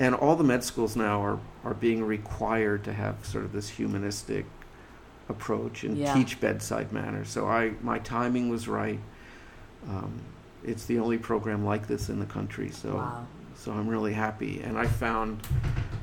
And 0.00 0.14
all 0.14 0.36
the 0.36 0.44
med 0.44 0.62
schools 0.64 0.96
now 0.96 1.22
are, 1.22 1.38
are 1.64 1.74
being 1.74 2.04
required 2.04 2.84
to 2.84 2.92
have 2.92 3.24
sort 3.24 3.44
of 3.44 3.52
this 3.52 3.68
humanistic 3.68 4.46
approach 5.28 5.84
and 5.84 5.96
Yeah. 5.98 6.14
teach 6.14 6.40
bedside 6.40 6.92
manner. 6.92 7.24
So 7.24 7.46
I 7.46 7.72
my 7.82 7.98
timing 7.98 8.48
was 8.48 8.68
right. 8.68 9.00
Um, 9.88 10.20
it's 10.64 10.84
the 10.86 10.98
only 10.98 11.18
program 11.18 11.64
like 11.64 11.86
this 11.86 12.08
in 12.08 12.18
the 12.20 12.26
country. 12.26 12.70
So 12.70 12.94
Wow. 12.96 13.26
so 13.54 13.72
I'm 13.72 13.88
really 13.88 14.12
happy, 14.14 14.60
and 14.62 14.78
I 14.78 14.86
found 14.86 15.40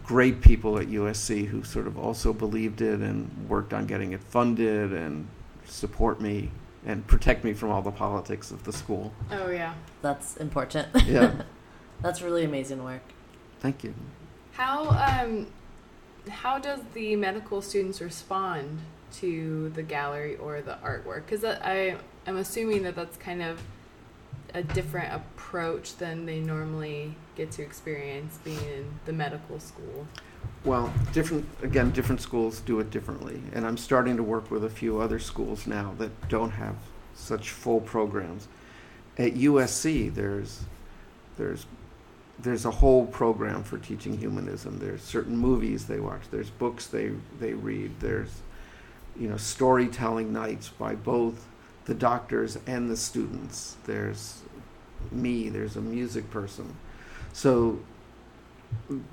great 0.06 0.42
people 0.42 0.77
at 0.77 0.88
USC 0.88 1.46
who 1.48 1.63
sort 1.63 1.88
of 1.88 1.98
also 1.98 2.32
believed 2.34 2.82
it 2.82 3.00
and 3.00 3.30
worked 3.50 3.74
on 3.74 3.86
getting 3.88 4.12
it 4.12 4.22
funded 4.24 4.94
and 4.94 5.27
support 5.65 6.22
me 6.22 6.51
and 6.86 7.06
protect 7.08 7.44
me 7.44 7.54
from 7.54 7.72
all 7.72 7.82
the 7.82 7.92
politics 7.92 8.51
of 8.51 8.63
the 8.63 8.72
school. 8.72 9.12
Oh 9.32 9.50
yeah. 9.50 9.74
That's 10.04 10.38
important. 10.38 10.88
Yeah, 11.08 11.32
That's 12.04 12.22
really 12.22 12.44
amazing 12.46 12.84
work. 12.84 13.01
Thank 13.60 13.84
you. 13.84 13.94
How 14.54 14.90
um 14.90 15.48
how 16.30 16.60
does 16.60 16.80
the 16.94 17.16
medical 17.16 17.62
students 17.62 18.02
respond 18.02 18.80
to 19.14 19.70
the 19.70 19.84
gallery 19.84 20.36
or 20.38 20.62
the 20.62 20.78
artwork? 20.84 21.26
Because 21.26 21.44
I 21.44 21.98
I'm 22.28 22.38
assuming 22.38 22.84
that 22.84 22.96
that's 22.96 23.18
kind 23.18 23.42
of 23.42 23.62
a 24.54 24.64
different 24.64 25.14
approach 25.14 25.98
than 25.98 26.26
they 26.26 26.40
normally 26.40 27.14
get 27.36 27.52
to 27.52 27.62
experience 27.62 28.40
being 28.44 28.58
in 28.58 29.00
the 29.06 29.14
medical 29.14 29.60
school. 29.60 30.08
Well, 30.64 30.92
different 31.14 31.46
again, 31.62 31.92
different 31.92 32.22
schools 32.22 32.62
do 32.62 32.80
it 32.80 32.90
differently, 32.90 33.42
and 33.54 33.66
I'm 33.66 33.78
starting 33.78 34.18
to 34.18 34.24
work 34.24 34.50
with 34.50 34.64
a 34.64 34.70
few 34.70 35.00
other 35.00 35.20
schools 35.20 35.68
now 35.68 35.94
that 36.00 36.30
don't 36.30 36.52
have 36.52 36.76
such 37.14 37.52
full 37.52 37.82
programs. 37.82 38.48
At 39.18 39.36
USC, 39.36 40.14
there's 40.14 40.64
there's 41.38 41.66
there's 42.39 42.65
a 42.65 42.72
whole 42.72 43.06
program 43.06 43.63
for 43.63 43.77
teaching 43.77 44.18
humanism. 44.18 44.80
There's 44.80 45.01
certain 45.01 45.38
movies 45.38 45.86
they 45.86 46.00
watch. 46.00 46.22
There's 46.32 46.50
books 46.50 46.88
they 46.88 47.12
they 47.39 47.54
read. 47.54 48.00
There's 48.00 48.42
you 49.18 49.30
know 49.30 49.38
storytelling 49.38 50.34
nights 50.34 50.70
by 50.70 50.96
both 50.96 51.46
the 51.86 51.94
doctors 51.94 52.58
and 52.68 52.89
the 52.89 52.98
students. 52.98 53.77
There's 53.86 54.42
me. 55.12 55.50
There's 55.50 55.75
a 55.75 55.82
music 55.82 56.30
person. 56.30 56.75
So 57.32 57.80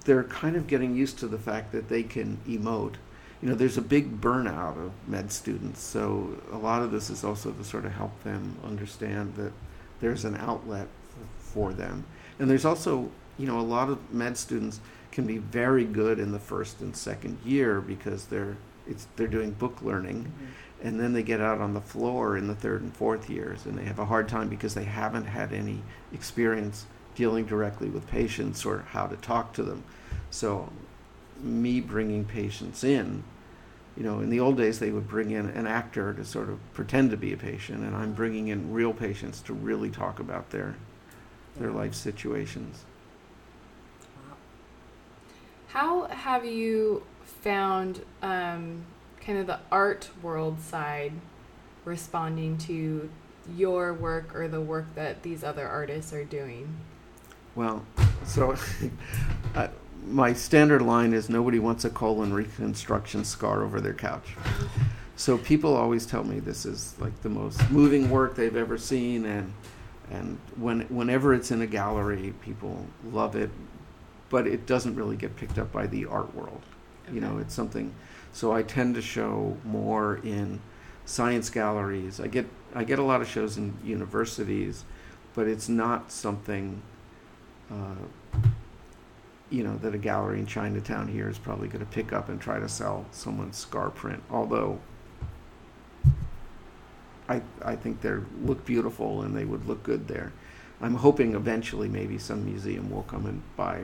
they're 0.04 0.24
kind 0.24 0.56
of 0.56 0.66
getting 0.66 0.96
used 0.96 1.18
to 1.20 1.26
the 1.26 1.38
fact 1.38 1.72
that 1.72 1.88
they 1.88 2.02
can 2.02 2.38
emote. 2.46 2.94
You 3.40 3.48
know, 3.48 3.54
there's 3.54 3.76
a 3.76 3.82
big 3.82 4.20
burnout 4.20 4.78
of 4.78 4.92
med 5.06 5.32
students, 5.32 5.80
so 5.80 6.38
a 6.52 6.56
lot 6.56 6.82
of 6.82 6.92
this 6.92 7.10
is 7.10 7.24
also 7.24 7.50
to 7.50 7.64
sort 7.64 7.84
of 7.84 7.92
help 7.92 8.22
them 8.22 8.56
understand 8.64 9.34
that 9.34 9.52
there's 10.00 10.24
an 10.24 10.36
outlet 10.36 10.88
for 11.38 11.72
them. 11.72 12.04
And 12.42 12.50
there's 12.50 12.64
also, 12.64 13.08
you 13.38 13.46
know, 13.46 13.60
a 13.60 13.62
lot 13.62 13.88
of 13.88 14.12
med 14.12 14.36
students 14.36 14.80
can 15.12 15.28
be 15.28 15.38
very 15.38 15.84
good 15.84 16.18
in 16.18 16.32
the 16.32 16.40
first 16.40 16.80
and 16.80 16.96
second 16.96 17.38
year 17.44 17.80
because 17.80 18.24
they're 18.24 18.56
it's 18.84 19.06
they're 19.14 19.28
doing 19.28 19.52
book 19.52 19.80
learning 19.80 20.24
Mhm. 20.24 20.86
and 20.88 20.98
then 20.98 21.12
they 21.12 21.22
get 21.22 21.40
out 21.40 21.60
on 21.60 21.72
the 21.72 21.80
floor 21.80 22.36
in 22.36 22.48
the 22.48 22.54
third 22.56 22.82
and 22.82 22.92
fourth 22.96 23.30
years 23.30 23.64
and 23.64 23.78
they 23.78 23.84
have 23.84 24.00
a 24.00 24.06
hard 24.06 24.28
time 24.28 24.48
because 24.48 24.74
they 24.74 24.82
haven't 24.82 25.26
had 25.26 25.52
any 25.52 25.82
experience 26.12 26.86
dealing 27.14 27.44
directly 27.44 27.88
with 27.88 28.08
patients 28.08 28.64
or 28.66 28.82
how 28.88 29.06
to 29.06 29.14
talk 29.18 29.52
to 29.52 29.62
them 29.62 29.84
so 30.30 30.72
me 31.40 31.80
bringing 31.80 32.24
patients 32.24 32.82
in 32.82 33.22
you 33.96 34.02
know 34.02 34.18
in 34.18 34.30
the 34.30 34.40
old 34.40 34.56
days 34.56 34.80
they 34.80 34.90
would 34.90 35.06
bring 35.06 35.30
in 35.30 35.46
an 35.50 35.68
actor 35.68 36.12
to 36.12 36.24
sort 36.24 36.48
of 36.48 36.58
pretend 36.74 37.08
to 37.12 37.16
be 37.16 37.32
a 37.32 37.36
patient 37.36 37.84
and 37.84 37.94
i'm 37.94 38.12
bringing 38.12 38.48
in 38.48 38.72
real 38.72 38.92
patients 38.92 39.40
to 39.40 39.52
really 39.52 39.90
talk 39.90 40.18
about 40.18 40.50
their 40.50 40.74
their 41.56 41.70
life 41.70 41.94
situations 41.94 42.84
Wow. 44.16 44.36
How 45.68 46.06
have 46.08 46.44
you 46.44 47.02
found 47.24 48.02
um, 48.22 48.84
kind 49.20 49.38
of 49.38 49.46
the 49.46 49.58
art 49.70 50.10
world 50.22 50.60
side 50.60 51.12
responding 51.84 52.58
to 52.58 53.10
your 53.56 53.92
work 53.92 54.34
or 54.34 54.48
the 54.48 54.60
work 54.60 54.94
that 54.94 55.22
these 55.22 55.42
other 55.42 55.66
artists 55.66 56.12
are 56.12 56.24
doing? 56.24 56.76
Well, 57.54 57.84
so 58.24 58.56
I, 59.54 59.68
my 60.06 60.32
standard 60.32 60.82
line 60.82 61.12
is 61.12 61.28
nobody 61.28 61.58
wants 61.58 61.84
a 61.84 61.90
colon 61.90 62.32
reconstruction 62.32 63.24
scar 63.24 63.62
over 63.62 63.80
their 63.80 63.94
couch. 63.94 64.36
So 65.16 65.38
people 65.38 65.76
always 65.76 66.06
tell 66.06 66.24
me 66.24 66.40
this 66.40 66.64
is 66.64 66.94
like 66.98 67.20
the 67.22 67.28
most 67.28 67.70
moving 67.70 68.10
work 68.10 68.34
they've 68.34 68.56
ever 68.56 68.78
seen, 68.78 69.24
and 69.26 69.52
and 70.12 70.38
when 70.56 70.82
whenever 70.82 71.34
it's 71.34 71.50
in 71.50 71.60
a 71.62 71.66
gallery, 71.66 72.34
people 72.42 72.86
love 73.10 73.34
it 73.34 73.50
but 74.32 74.46
it 74.46 74.64
doesn't 74.64 74.96
really 74.96 75.14
get 75.14 75.36
picked 75.36 75.58
up 75.58 75.70
by 75.70 75.86
the 75.86 76.06
art 76.06 76.34
world. 76.34 76.62
You 77.12 77.20
know, 77.20 77.36
it's 77.36 77.54
something. 77.54 77.92
So 78.32 78.50
I 78.50 78.62
tend 78.62 78.94
to 78.94 79.02
show 79.02 79.58
more 79.62 80.20
in 80.24 80.58
science 81.04 81.50
galleries. 81.50 82.18
I 82.18 82.28
get 82.28 82.46
I 82.74 82.82
get 82.84 82.98
a 82.98 83.02
lot 83.02 83.20
of 83.20 83.28
shows 83.28 83.58
in 83.58 83.76
universities, 83.84 84.84
but 85.34 85.46
it's 85.46 85.68
not 85.68 86.10
something. 86.10 86.80
Uh, 87.70 88.40
you 89.50 89.62
know 89.62 89.76
that 89.82 89.94
a 89.94 89.98
gallery 89.98 90.40
in 90.40 90.46
Chinatown 90.46 91.08
here 91.08 91.28
is 91.28 91.36
probably 91.36 91.68
going 91.68 91.84
to 91.84 91.92
pick 91.92 92.14
up 92.14 92.30
and 92.30 92.40
try 92.40 92.58
to 92.58 92.70
sell 92.70 93.04
someone's 93.10 93.58
scar 93.58 93.90
print. 93.90 94.22
Although 94.30 94.80
I 97.32 97.42
I 97.72 97.76
think 97.76 98.00
they 98.00 98.14
look 98.42 98.64
beautiful 98.64 99.22
and 99.22 99.36
they 99.36 99.44
would 99.44 99.66
look 99.66 99.82
good 99.82 100.08
there. 100.08 100.32
I'm 100.80 100.94
hoping 100.94 101.34
eventually 101.34 101.88
maybe 101.88 102.18
some 102.18 102.44
museum 102.44 102.90
will 102.90 103.04
come 103.04 103.26
and 103.26 103.42
buy. 103.56 103.82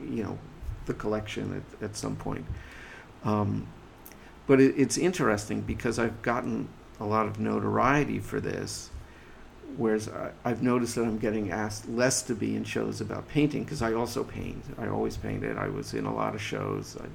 You 0.00 0.22
know, 0.22 0.38
the 0.86 0.94
collection 0.94 1.62
at, 1.80 1.84
at 1.84 1.96
some 1.96 2.16
point. 2.16 2.46
Um, 3.24 3.66
but 4.46 4.60
it, 4.60 4.74
it's 4.76 4.96
interesting 4.96 5.60
because 5.60 5.98
I've 5.98 6.22
gotten 6.22 6.68
a 7.00 7.04
lot 7.04 7.26
of 7.26 7.38
notoriety 7.38 8.18
for 8.18 8.40
this, 8.40 8.90
whereas 9.76 10.08
I, 10.08 10.30
I've 10.44 10.62
noticed 10.62 10.94
that 10.96 11.02
I'm 11.02 11.18
getting 11.18 11.50
asked 11.50 11.88
less 11.88 12.22
to 12.22 12.34
be 12.34 12.56
in 12.56 12.64
shows 12.64 13.00
about 13.00 13.28
painting 13.28 13.64
because 13.64 13.82
I 13.82 13.92
also 13.92 14.24
paint. 14.24 14.64
I 14.78 14.88
always 14.88 15.16
painted. 15.16 15.56
I 15.58 15.68
was 15.68 15.94
in 15.94 16.06
a 16.06 16.14
lot 16.14 16.34
of 16.34 16.40
shows. 16.40 16.96
I 17.00 17.06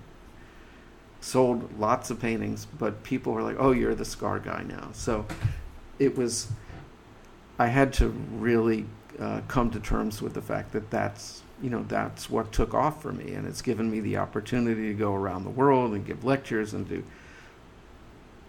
sold 1.23 1.79
lots 1.79 2.09
of 2.11 2.19
paintings, 2.19 2.65
but 2.77 3.01
people 3.03 3.33
were 3.33 3.41
like, 3.41 3.55
"Oh, 3.57 3.71
you're 3.71 3.95
the 3.95 4.05
scar 4.05 4.39
guy 4.39 4.63
now." 4.67 4.89
So 4.93 5.25
it 5.97 6.17
was. 6.17 6.47
I 7.57 7.67
had 7.67 7.93
to 7.93 8.09
really 8.09 8.85
uh, 9.19 9.41
come 9.47 9.69
to 9.71 9.79
terms 9.79 10.21
with 10.21 10.33
the 10.33 10.41
fact 10.41 10.73
that 10.73 10.89
that's 10.89 11.41
you 11.61 11.69
know 11.69 11.85
that's 11.87 12.29
what 12.29 12.51
took 12.51 12.73
off 12.73 13.01
for 13.01 13.13
me, 13.13 13.33
and 13.33 13.47
it's 13.47 13.61
given 13.61 13.89
me 13.89 14.01
the 14.01 14.17
opportunity 14.17 14.87
to 14.89 14.93
go 14.93 15.15
around 15.15 15.43
the 15.45 15.49
world 15.49 15.93
and 15.93 16.05
give 16.05 16.25
lectures 16.25 16.73
and 16.73 16.89
do 16.89 17.03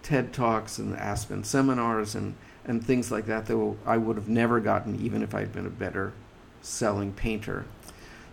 TED 0.02 0.33
talks 0.33 0.78
and 0.78 0.97
Aspen 0.97 1.45
seminars 1.45 2.14
and 2.14 2.35
and 2.66 2.85
things 2.85 3.12
like 3.12 3.26
that 3.26 3.47
that 3.47 3.76
I 3.87 3.99
would 3.99 4.16
have 4.16 4.28
never 4.28 4.59
gotten 4.59 5.00
even 5.00 5.23
if 5.23 5.35
I'd 5.35 5.52
been 5.52 5.66
a 5.66 5.71
better 5.71 6.12
selling 6.61 7.12
painter. 7.12 7.66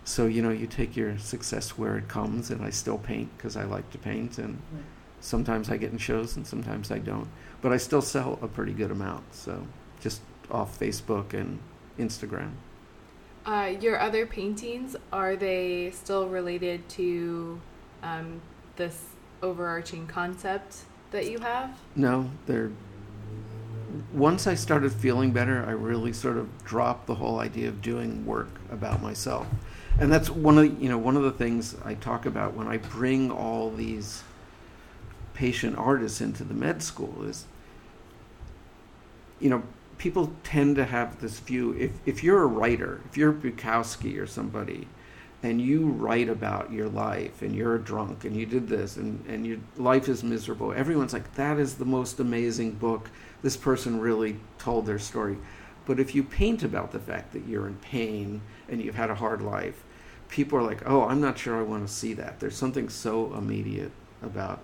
So 0.04 0.26
you 0.26 0.42
know 0.42 0.50
you 0.50 0.66
take 0.66 0.96
your 0.96 1.16
success 1.18 1.78
where 1.78 1.96
it 1.96 2.08
comes, 2.08 2.50
and 2.50 2.62
I 2.62 2.70
still 2.70 2.98
paint 2.98 3.36
because 3.36 3.56
I 3.56 3.64
like 3.64 3.90
to 3.92 3.98
paint, 3.98 4.38
and 4.38 4.58
Right. 4.72 4.82
sometimes 5.20 5.70
I 5.70 5.76
get 5.76 5.92
in 5.92 5.98
shows 5.98 6.36
and 6.36 6.46
sometimes 6.46 6.90
I 6.90 6.98
don't, 6.98 7.28
but 7.60 7.72
I 7.72 7.76
still 7.76 8.02
sell 8.02 8.38
a 8.42 8.48
pretty 8.48 8.72
good 8.72 8.90
amount. 8.90 9.32
So 9.34 9.66
just 10.00 10.20
off 10.50 10.78
Facebook 10.78 11.32
and 11.32 11.60
Instagram. 11.98 12.50
Uh, 13.44 13.74
your 13.80 13.98
other 13.98 14.24
paintings 14.26 14.94
are 15.12 15.34
they 15.36 15.90
still 15.92 16.28
related 16.28 16.88
to 16.90 17.60
um, 18.02 18.40
this 18.76 19.04
overarching 19.42 20.06
concept 20.06 20.78
that 21.10 21.28
you 21.30 21.38
have? 21.40 21.76
No, 21.96 22.30
they're. 22.46 22.70
Once 24.12 24.46
I 24.46 24.54
started 24.54 24.92
feeling 24.92 25.32
better, 25.32 25.64
I 25.66 25.72
really 25.72 26.12
sort 26.12 26.36
of 26.38 26.64
dropped 26.64 27.06
the 27.06 27.16
whole 27.16 27.40
idea 27.40 27.68
of 27.68 27.82
doing 27.82 28.24
work 28.24 28.48
about 28.70 29.02
myself, 29.02 29.46
and 29.98 30.12
that's 30.12 30.30
one 30.30 30.58
of 30.58 30.64
the, 30.64 30.82
you 30.82 30.88
know 30.88 30.98
one 30.98 31.16
of 31.16 31.22
the 31.22 31.32
things 31.32 31.76
I 31.84 31.94
talk 31.94 32.26
about 32.26 32.54
when 32.54 32.66
I 32.66 32.78
bring 32.78 33.30
all 33.30 33.70
these 33.70 34.22
patient 35.34 35.78
artists 35.78 36.20
into 36.20 36.44
the 36.44 36.54
med 36.54 36.82
school 36.82 37.24
is, 37.24 37.46
you 39.40 39.50
know, 39.50 39.62
people 39.98 40.32
tend 40.44 40.76
to 40.76 40.84
have 40.84 41.20
this 41.20 41.40
view. 41.40 41.74
If 41.78 41.90
if 42.06 42.24
you're 42.24 42.42
a 42.42 42.46
writer, 42.46 43.00
if 43.08 43.16
you're 43.16 43.32
Bukowski 43.32 44.20
or 44.20 44.26
somebody, 44.26 44.88
and 45.42 45.60
you 45.60 45.86
write 45.86 46.28
about 46.28 46.72
your 46.72 46.88
life 46.88 47.42
and 47.42 47.54
you're 47.54 47.74
a 47.74 47.80
drunk 47.80 48.24
and 48.24 48.36
you 48.36 48.46
did 48.46 48.68
this 48.68 48.96
and, 48.96 49.24
and 49.26 49.46
your 49.46 49.58
life 49.76 50.08
is 50.08 50.22
miserable 50.22 50.72
everyone's 50.72 51.12
like 51.12 51.34
that 51.34 51.58
is 51.58 51.74
the 51.74 51.84
most 51.84 52.20
amazing 52.20 52.72
book 52.72 53.10
this 53.42 53.56
person 53.56 54.00
really 54.00 54.36
told 54.58 54.86
their 54.86 54.98
story 54.98 55.36
but 55.86 55.98
if 55.98 56.14
you 56.14 56.22
paint 56.22 56.62
about 56.62 56.92
the 56.92 56.98
fact 56.98 57.32
that 57.32 57.46
you're 57.46 57.66
in 57.66 57.76
pain 57.76 58.40
and 58.68 58.82
you've 58.82 58.94
had 58.94 59.10
a 59.10 59.14
hard 59.14 59.42
life 59.42 59.82
people 60.28 60.58
are 60.58 60.62
like 60.62 60.82
oh 60.86 61.04
i'm 61.04 61.20
not 61.20 61.38
sure 61.38 61.58
i 61.58 61.62
want 61.62 61.86
to 61.86 61.92
see 61.92 62.14
that 62.14 62.40
there's 62.40 62.56
something 62.56 62.88
so 62.88 63.34
immediate 63.34 63.92
about 64.22 64.60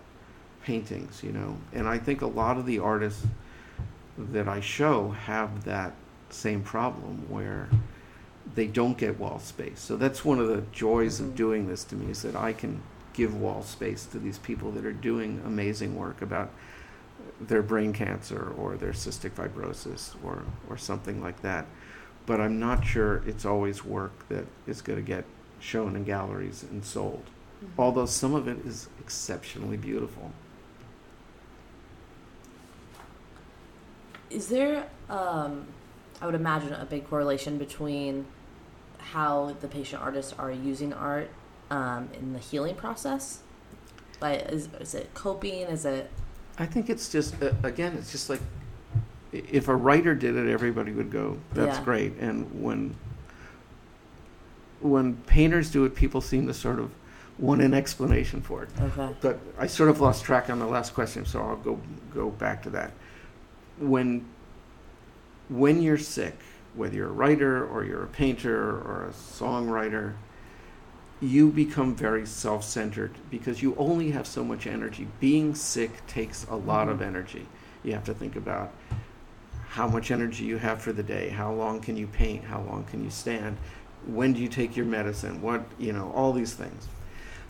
paintings 0.64 1.22
you 1.22 1.32
know 1.32 1.56
and 1.72 1.88
i 1.88 1.98
think 1.98 2.20
a 2.22 2.26
lot 2.26 2.56
of 2.56 2.66
the 2.66 2.78
artists 2.78 3.26
that 4.16 4.48
i 4.48 4.60
show 4.60 5.10
have 5.10 5.64
that 5.64 5.92
same 6.30 6.62
problem 6.62 7.24
where 7.28 7.68
they 8.54 8.66
don't 8.66 8.96
get 8.96 9.18
wall 9.18 9.38
space. 9.38 9.78
So 9.78 9.96
that's 9.96 10.24
one 10.24 10.38
of 10.38 10.48
the 10.48 10.62
joys 10.72 11.20
Mhm. 11.20 11.24
of 11.24 11.34
doing 11.36 11.68
this 11.68 11.84
to 11.84 11.96
me 11.96 12.10
is 12.10 12.22
that 12.22 12.34
I 12.34 12.52
can 12.52 12.80
give 13.12 13.38
wall 13.38 13.62
space 13.62 14.04
to 14.06 14.18
these 14.18 14.38
people 14.38 14.70
that 14.72 14.84
are 14.86 14.92
doing 14.92 15.40
amazing 15.44 15.96
work 15.96 16.22
about 16.22 16.50
their 17.40 17.62
brain 17.62 17.92
cancer 17.92 18.52
or 18.56 18.76
their 18.76 18.92
cystic 18.92 19.30
fibrosis 19.30 20.14
or 20.24 20.42
or 20.68 20.76
something 20.76 21.22
like 21.22 21.42
that. 21.42 21.66
But 22.26 22.40
I'm 22.40 22.58
not 22.58 22.84
sure 22.84 23.22
it's 23.26 23.44
always 23.44 23.84
work 23.84 24.28
that 24.28 24.46
is 24.66 24.82
going 24.82 24.98
to 24.98 25.04
get 25.04 25.24
shown 25.60 25.96
in 25.96 26.04
galleries 26.04 26.62
and 26.62 26.84
sold. 26.84 27.24
Although 27.76 28.06
some 28.06 28.34
of 28.34 28.46
it 28.46 28.64
is 28.64 28.88
exceptionally 29.00 29.76
beautiful. 29.76 30.32
Is 34.30 34.48
there, 34.48 34.86
um, 35.08 35.66
I 36.20 36.26
would 36.26 36.34
imagine, 36.34 36.72
a 36.74 36.84
big 36.84 37.08
correlation 37.08 37.58
between 37.58 38.26
how 38.98 39.56
the 39.60 39.68
patient 39.68 40.02
artists 40.02 40.34
are 40.38 40.52
using 40.52 40.92
art 40.92 41.30
um, 41.70 42.10
in 42.12 42.34
the 42.34 42.38
healing 42.38 42.74
process? 42.74 43.40
Like, 44.20 44.50
is, 44.50 44.68
is 44.80 44.94
it 44.94 45.14
coping? 45.14 45.62
Is 45.62 45.84
it 45.84 46.10
I 46.58 46.66
think 46.66 46.90
it's 46.90 47.08
just 47.08 47.40
uh, 47.42 47.52
again, 47.62 47.94
it's 47.98 48.10
just 48.12 48.28
like 48.28 48.40
if 49.32 49.68
a 49.68 49.76
writer 49.76 50.14
did 50.14 50.36
it, 50.36 50.48
everybody 50.50 50.92
would 50.92 51.10
go, 51.10 51.38
"That's 51.54 51.78
Yeah. 51.78 51.84
great." 51.84 52.14
And 52.18 52.62
when 52.62 52.94
when 54.80 55.16
painters 55.26 55.70
do 55.70 55.84
it, 55.84 55.94
people 55.94 56.20
seem 56.20 56.46
to 56.46 56.54
sort 56.54 56.78
of 56.78 56.90
want 57.38 57.60
an 57.62 57.74
explanation 57.74 58.40
for 58.40 58.62
it. 58.64 58.68
okay? 58.80 59.14
But 59.20 59.38
I 59.58 59.66
sort 59.66 59.90
of 59.90 60.00
lost 60.00 60.24
track 60.24 60.50
on 60.50 60.58
the 60.58 60.66
last 60.66 60.94
question, 60.94 61.24
so 61.24 61.40
I'll 61.40 61.56
go 61.56 61.80
go 62.14 62.30
back 62.30 62.62
to 62.64 62.70
that. 62.70 62.92
When 63.78 64.24
when 65.48 65.80
you're 65.82 65.98
sick, 65.98 66.36
whether 66.74 66.94
you're 66.94 67.08
a 67.08 67.12
writer 67.12 67.64
or 67.66 67.84
you're 67.84 68.02
a 68.04 68.08
painter 68.08 68.56
or 68.58 69.06
a 69.08 69.12
songwriter, 69.12 70.14
you 71.20 71.50
become 71.50 71.94
very 71.94 72.24
self-centered 72.24 73.10
because 73.30 73.60
you 73.62 73.74
only 73.76 74.10
have 74.12 74.26
so 74.26 74.44
much 74.44 74.66
energy. 74.66 75.06
Being 75.18 75.54
sick 75.54 76.06
takes 76.06 76.46
a 76.48 76.54
lot 76.56 76.88
of 76.88 76.98
Mhm. 76.98 77.06
energy. 77.06 77.46
You 77.82 77.92
have 77.92 78.04
to 78.04 78.14
think 78.14 78.36
about 78.36 78.72
how 79.70 79.88
much 79.88 80.10
energy 80.10 80.44
you 80.44 80.58
have 80.58 80.80
for 80.80 80.92
the 80.92 81.02
day, 81.02 81.28
how 81.28 81.52
long 81.52 81.80
can 81.80 81.96
you 81.96 82.06
paint, 82.06 82.44
how 82.44 82.60
long 82.60 82.84
can 82.84 83.02
you 83.04 83.10
stand, 83.10 83.56
when 84.06 84.32
do 84.32 84.40
you 84.40 84.48
take 84.48 84.76
your 84.76 84.86
medicine, 84.86 85.42
what, 85.42 85.64
you 85.78 85.92
know, 85.92 86.10
all 86.14 86.32
these 86.32 86.54
things. 86.54 86.88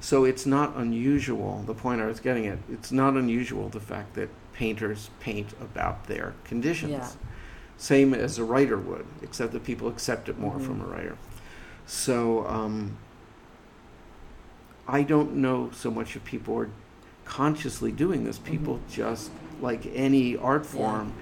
So 0.01 0.25
it's 0.25 0.47
not 0.47 0.77
unusual, 0.77 1.63
the 1.67 1.75
point 1.75 2.01
I 2.01 2.07
was 2.07 2.21
getting 2.21 2.47
at, 2.47 2.59
it's 2.71 2.91
not 2.93 3.15
unusual 3.15 3.69
the 3.69 3.81
fact 3.81 4.15
that 4.15 4.29
painters 4.53 5.11
paint 5.21 5.53
about 5.61 6.07
their 6.07 6.35
conditions. 6.45 6.93
Yeah. 6.93 7.09
Same 7.77 8.15
as 8.15 8.39
a 8.39 8.45
writer 8.45 8.77
would, 8.79 9.07
except 9.23 9.53
that 9.53 9.65
people 9.65 9.89
accept 9.89 10.29
it 10.29 10.39
more 10.39 10.57
Mhm. 10.57 10.65
from 10.67 10.81
a 10.81 10.85
writer. 10.85 11.17
So 11.87 12.47
um, 12.47 12.97
I 14.89 15.03
don't 15.03 15.35
know 15.37 15.71
so 15.73 15.91
much 15.91 16.17
if 16.17 16.25
people 16.25 16.59
are 16.59 16.71
consciously 17.27 17.93
doing 17.93 18.25
this. 18.25 18.39
People 18.39 18.81
just, 18.91 19.31
like 19.61 19.87
any 19.95 20.37
art 20.37 20.63
Yeah. 20.65 20.71
form, 20.71 21.13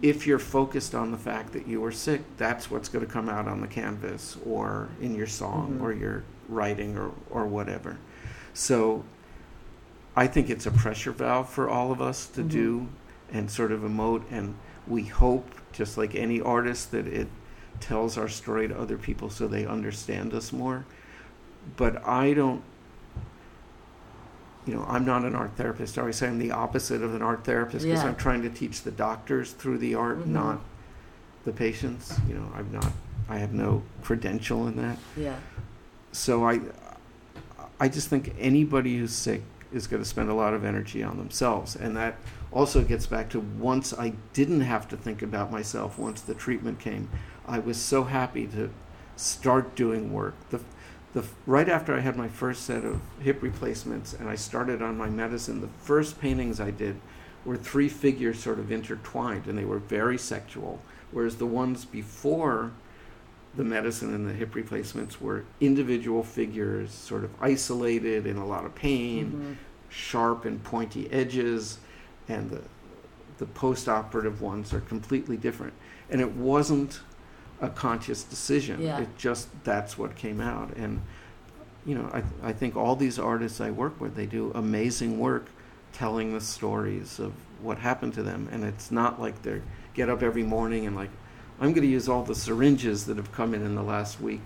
if 0.00 0.28
you're 0.28 0.38
focused 0.38 0.94
on 0.94 1.10
the 1.10 1.16
fact 1.18 1.52
that 1.54 1.66
you 1.66 1.80
were 1.80 1.90
sick, 1.90 2.22
that's 2.36 2.70
what's 2.70 2.88
going 2.88 3.04
to 3.04 3.10
come 3.10 3.28
out 3.28 3.48
on 3.48 3.60
the 3.60 3.66
canvas 3.66 4.38
or 4.46 4.88
in 5.00 5.16
your 5.16 5.26
song 5.26 5.78
Mhm. 5.78 5.82
or 5.82 5.92
your 5.92 6.22
writing 6.48 6.96
or, 6.96 7.10
or 7.30 7.46
whatever. 7.46 7.96
So 8.54 9.02
I 10.16 10.28
think 10.28 10.48
it's 10.48 10.66
a 10.66 10.70
pressure 10.70 11.10
valve 11.10 11.48
for 11.48 11.68
all 11.68 11.90
of 11.90 12.00
us 12.00 12.26
to 12.28 12.42
Mhm. 12.42 12.48
do 12.48 12.88
and 13.32 13.50
sort 13.50 13.72
of 13.72 13.80
emote. 13.80 14.22
And 14.30 14.54
we 14.86 15.02
hope, 15.04 15.50
just 15.72 15.98
like 15.98 16.14
any 16.14 16.40
artist, 16.40 16.92
that 16.92 17.08
it 17.08 17.28
tells 17.80 18.16
our 18.16 18.28
story 18.28 18.68
to 18.68 18.78
other 18.78 18.96
people 18.96 19.30
so 19.30 19.48
they 19.48 19.66
understand 19.66 20.32
us 20.32 20.52
more. 20.52 20.84
But 21.76 22.06
I 22.06 22.34
don't, 22.34 22.62
you 24.68 24.74
know, 24.74 24.84
I'm 24.86 25.06
not 25.06 25.24
an 25.24 25.34
art 25.34 25.52
therapist. 25.56 25.96
I 25.96 26.02
always 26.02 26.16
say 26.16 26.28
I'm 26.28 26.38
the 26.38 26.50
opposite 26.52 27.02
of 27.02 27.14
an 27.14 27.22
art 27.22 27.42
therapist 27.44 27.86
because 27.86 28.02
Yeah. 28.02 28.08
I'm 28.08 28.16
trying 28.16 28.42
to 28.42 28.50
teach 28.50 28.82
the 28.82 28.90
doctors 28.90 29.52
through 29.52 29.78
the 29.78 29.94
art, 29.94 30.18
Mhm. 30.20 30.26
not 30.26 30.60
the 31.46 31.52
patients. 31.52 32.20
You 32.28 32.34
know, 32.34 32.52
I'm 32.54 32.70
not, 32.70 32.92
I 33.30 33.38
have 33.38 33.54
no 33.54 33.82
credential 34.02 34.68
in 34.68 34.76
that 34.76 34.98
Yeah. 35.16 35.36
so 36.12 36.46
I, 36.46 36.60
I 37.80 37.88
just 37.88 38.08
think 38.08 38.34
anybody 38.38 38.98
who's 38.98 39.12
sick 39.12 39.42
is 39.72 39.86
going 39.86 40.02
to 40.02 40.08
spend 40.08 40.28
a 40.28 40.34
lot 40.34 40.52
of 40.52 40.64
energy 40.64 41.02
on 41.02 41.16
themselves, 41.16 41.74
and 41.74 41.96
that 41.96 42.16
also 42.52 42.82
gets 42.84 43.06
back 43.06 43.30
to 43.30 43.40
once 43.40 43.94
I 43.98 44.12
didn't 44.34 44.62
have 44.62 44.86
to 44.88 44.96
think 44.98 45.22
about 45.22 45.50
myself. 45.50 45.98
Once 45.98 46.20
the 46.20 46.34
treatment 46.34 46.78
came, 46.78 47.08
I 47.46 47.58
was 47.58 47.78
so 47.78 48.04
happy 48.04 48.46
to 48.48 48.68
start 49.16 49.74
doing 49.74 50.12
work. 50.12 50.34
The 50.50 50.60
the 51.14 51.24
right 51.46 51.68
after 51.68 51.94
I 51.94 52.00
had 52.00 52.16
my 52.16 52.28
first 52.28 52.64
set 52.64 52.84
of 52.84 53.00
hip 53.20 53.42
replacements 53.42 54.12
and 54.12 54.28
I 54.28 54.34
started 54.34 54.82
on 54.82 54.96
my 54.98 55.08
medicine, 55.08 55.60
the 55.60 55.68
first 55.82 56.20
paintings 56.20 56.60
I 56.60 56.70
did 56.70 57.00
were 57.44 57.56
three 57.56 57.88
figures 57.88 58.38
sort 58.42 58.58
of 58.58 58.70
intertwined 58.70 59.46
and 59.46 59.56
they 59.56 59.64
were 59.64 59.78
very 59.78 60.18
sexual, 60.18 60.82
whereas 61.10 61.36
the 61.36 61.46
ones 61.46 61.84
before 61.84 62.72
the 63.56 63.64
medicine 63.64 64.14
and 64.14 64.28
the 64.28 64.32
hip 64.34 64.54
replacements 64.54 65.20
were 65.20 65.44
individual 65.60 66.22
figures, 66.22 66.92
sort 66.92 67.24
of 67.24 67.30
isolated 67.40 68.26
in 68.26 68.36
a 68.36 68.46
lot 68.46 68.64
of 68.66 68.74
pain, 68.74 69.32
Mhm. 69.32 69.56
sharp 69.90 70.44
and 70.44 70.62
pointy 70.62 71.10
edges, 71.10 71.78
and 72.28 72.50
the 72.50 72.60
the 73.38 73.46
post-operative 73.46 74.40
ones 74.40 74.74
are 74.74 74.80
completely 74.80 75.36
different. 75.36 75.72
And 76.10 76.20
it 76.20 76.32
wasn't 76.34 76.98
a 77.60 77.68
conscious 77.68 78.22
decision. 78.22 78.80
Yeah. 78.82 79.00
It 79.00 79.08
just 79.18 79.48
that's 79.64 79.98
what 79.98 80.14
came 80.16 80.40
out. 80.40 80.74
And 80.76 81.02
you 81.86 81.94
know, 81.94 82.10
I 82.12 82.22
I 82.48 82.52
think 82.52 82.76
all 82.76 82.96
these 82.96 83.18
artists 83.18 83.60
I 83.60 83.70
work 83.70 84.00
with, 84.00 84.14
they 84.14 84.26
do 84.26 84.52
amazing 84.54 85.18
work 85.18 85.46
telling 85.92 86.32
the 86.34 86.40
stories 86.40 87.18
of 87.18 87.32
what 87.62 87.78
happened 87.78 88.14
to 88.14 88.22
them. 88.22 88.48
And 88.52 88.62
it's 88.64 88.90
not 88.90 89.20
like 89.20 89.42
they 89.42 89.60
get 89.94 90.08
up 90.08 90.22
every 90.22 90.42
morning 90.42 90.86
and 90.86 90.94
like, 90.94 91.10
I'm 91.60 91.72
going 91.72 91.82
to 91.86 91.92
use 91.92 92.08
all 92.08 92.22
the 92.22 92.34
syringes 92.34 93.06
that 93.06 93.16
have 93.16 93.32
come 93.32 93.54
in 93.54 93.62
in 93.62 93.74
the 93.74 93.82
last 93.82 94.20
week 94.20 94.40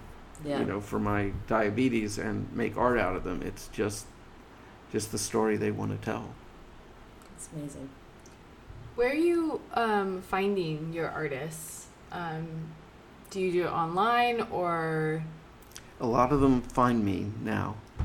Yeah. 0.45 0.61
you 0.61 0.65
know, 0.65 0.81
for 0.81 0.99
my 0.99 1.33
diabetes 1.49 2.17
and 2.19 2.51
make 2.55 2.77
art 2.79 2.99
out 2.99 3.17
of 3.17 3.25
them. 3.25 3.43
It's 3.43 3.69
just, 3.69 4.07
just 4.93 5.13
the 5.13 5.19
story 5.19 5.57
they 5.59 5.71
want 5.71 5.91
to 5.91 6.03
tell. 6.05 6.29
It's 7.37 7.49
amazing. 7.55 7.91
Where 8.95 9.11
are 9.11 9.15
you 9.15 9.61
um, 9.75 10.23
finding 10.23 10.93
your 10.93 11.11
artists? 11.11 11.87
Um, 12.13 12.47
do 13.33 13.41
you 13.41 13.51
do 13.51 13.63
it 13.65 13.71
online 13.71 14.43
or? 14.51 15.25
A 16.01 16.07
lot 16.07 16.33
of 16.33 16.41
them 16.41 16.61
find 16.61 17.03
me 17.03 17.27
now. 17.43 17.77
Oh, 17.99 18.05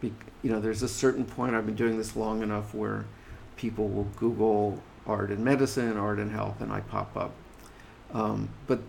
Be, 0.00 0.12
you 0.42 0.50
know, 0.50 0.60
there's 0.60 0.82
a 0.82 0.88
certain 0.88 1.24
point. 1.24 1.54
I've 1.54 1.66
been 1.66 1.74
doing 1.74 1.98
this 1.98 2.14
long 2.14 2.42
enough 2.42 2.72
where 2.72 3.04
people 3.56 3.88
will 3.88 4.06
Google 4.16 4.80
art 5.06 5.30
and 5.30 5.44
medicine, 5.44 5.96
art 5.96 6.18
and 6.18 6.30
health, 6.30 6.60
and 6.60 6.72
I 6.72 6.80
pop 6.80 7.16
up. 7.16 7.32
Um, 8.12 8.48
but 8.68 8.80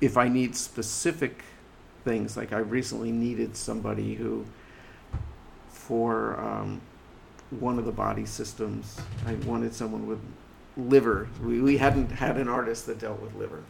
if 0.00 0.16
I 0.16 0.28
need 0.28 0.56
specific 0.56 1.44
things, 2.04 2.36
like 2.36 2.52
I 2.52 2.58
recently 2.58 3.12
needed 3.12 3.56
somebody 3.56 4.14
who, 4.14 4.44
for 5.68 6.40
um, 6.40 6.80
one 7.50 7.78
of 7.78 7.84
the 7.84 7.92
body 7.92 8.26
systems, 8.26 9.00
I 9.24 9.34
wanted 9.34 9.72
someone 9.72 10.08
with 10.08 10.18
liver. 10.76 11.28
We, 11.40 11.60
we 11.60 11.76
hadn't 11.76 12.10
had 12.10 12.38
an 12.38 12.48
artist 12.48 12.86
that 12.86 12.98
dealt 12.98 13.20
with 13.20 13.36
liver. 13.36 13.62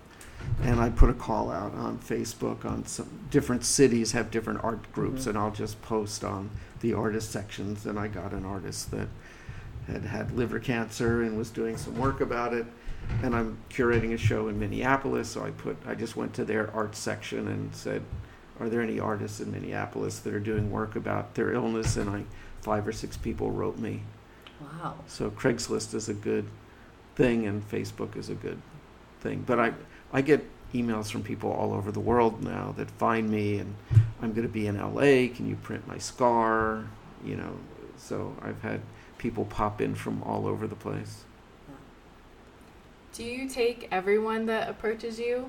And 0.63 0.81
I 0.81 0.91
put 0.91 1.11
a 1.11 1.15
call 1.15 1.51
out 1.51 1.75
on 1.75 1.99
Facebook 1.99 2.65
on 2.65 2.87
some 2.87 3.09
different 3.31 3.65
cities 3.65 4.13
have 4.13 4.31
different 4.31 4.63
art 4.63 4.93
groups, 4.93 5.25
Mhm. 5.25 5.27
and 5.29 5.39
I'll 5.39 5.51
just 5.51 5.83
post 5.83 6.23
on 6.25 6.51
the 6.81 6.93
artist 6.95 7.31
sections. 7.31 7.87
And 7.87 7.99
I 7.99 8.09
got 8.09 8.33
an 8.33 8.45
artist 8.45 8.91
that 8.93 9.09
had 9.87 10.05
had 10.05 10.37
liver 10.37 10.61
cancer 10.61 11.23
and 11.23 11.37
was 11.37 11.51
doing 11.51 11.77
some 11.77 11.99
work 11.99 12.21
about 12.21 12.55
it. 12.55 12.67
And 13.23 13.35
I'm 13.35 13.59
curating 13.69 14.13
a 14.13 14.17
show 14.17 14.47
in 14.47 14.61
Minneapolis, 14.61 15.31
so 15.31 15.45
I 15.45 15.51
put 15.51 15.77
I 15.87 15.95
just 15.95 16.17
went 16.17 16.35
to 16.35 16.45
their 16.45 16.73
art 16.73 16.95
section 16.95 17.49
and 17.49 17.75
said, 17.75 18.03
"Are 18.61 18.69
there 18.69 18.81
any 18.81 19.01
artists 19.01 19.41
in 19.41 19.51
Minneapolis 19.51 20.21
that 20.21 20.33
are 20.33 20.41
doing 20.41 20.71
work 20.71 20.95
about 20.95 21.35
their 21.35 21.53
illness?" 21.53 21.97
And 21.97 22.09
I 22.09 22.25
five 22.61 22.87
or 22.87 22.93
six 22.93 23.17
people 23.17 23.51
wrote 23.51 23.79
me. 23.79 24.05
Wow. 24.61 24.95
So 25.09 25.31
Craigslist 25.31 25.95
is 25.95 26.09
a 26.09 26.15
good 26.15 26.45
thing, 27.17 27.45
and 27.45 27.69
Facebook 27.69 28.17
is 28.17 28.31
a 28.31 28.35
good 28.35 28.59
thing. 29.21 29.43
But 29.45 29.59
I 29.59 29.73
I 30.13 30.21
get 30.21 30.45
emails 30.75 31.11
from 31.11 31.23
people 31.23 31.51
all 31.51 31.73
over 31.73 31.93
the 31.93 32.01
world 32.01 32.43
now 32.43 32.75
that 32.77 32.91
find 32.93 33.31
me, 33.31 33.59
and 33.59 33.75
I'm 34.21 34.33
going 34.33 34.47
to 34.47 34.53
be 34.53 34.67
in 34.67 34.79
LA. 34.79 35.35
Can 35.35 35.49
you 35.49 35.57
print 35.57 35.87
my 35.87 35.99
scar? 35.99 36.85
You 37.25 37.37
know, 37.37 37.57
so 37.97 38.35
I've 38.43 38.61
had 38.63 38.81
people 39.19 39.45
pop 39.45 39.81
in 39.81 39.95
from 39.95 40.23
all 40.23 40.47
over 40.47 40.67
the 40.67 40.75
place. 40.75 41.25
do 43.13 43.25
you 43.25 43.49
take 43.49 43.87
everyone 43.93 44.47
that 44.47 44.69
approaches 44.69 45.19
you 45.19 45.49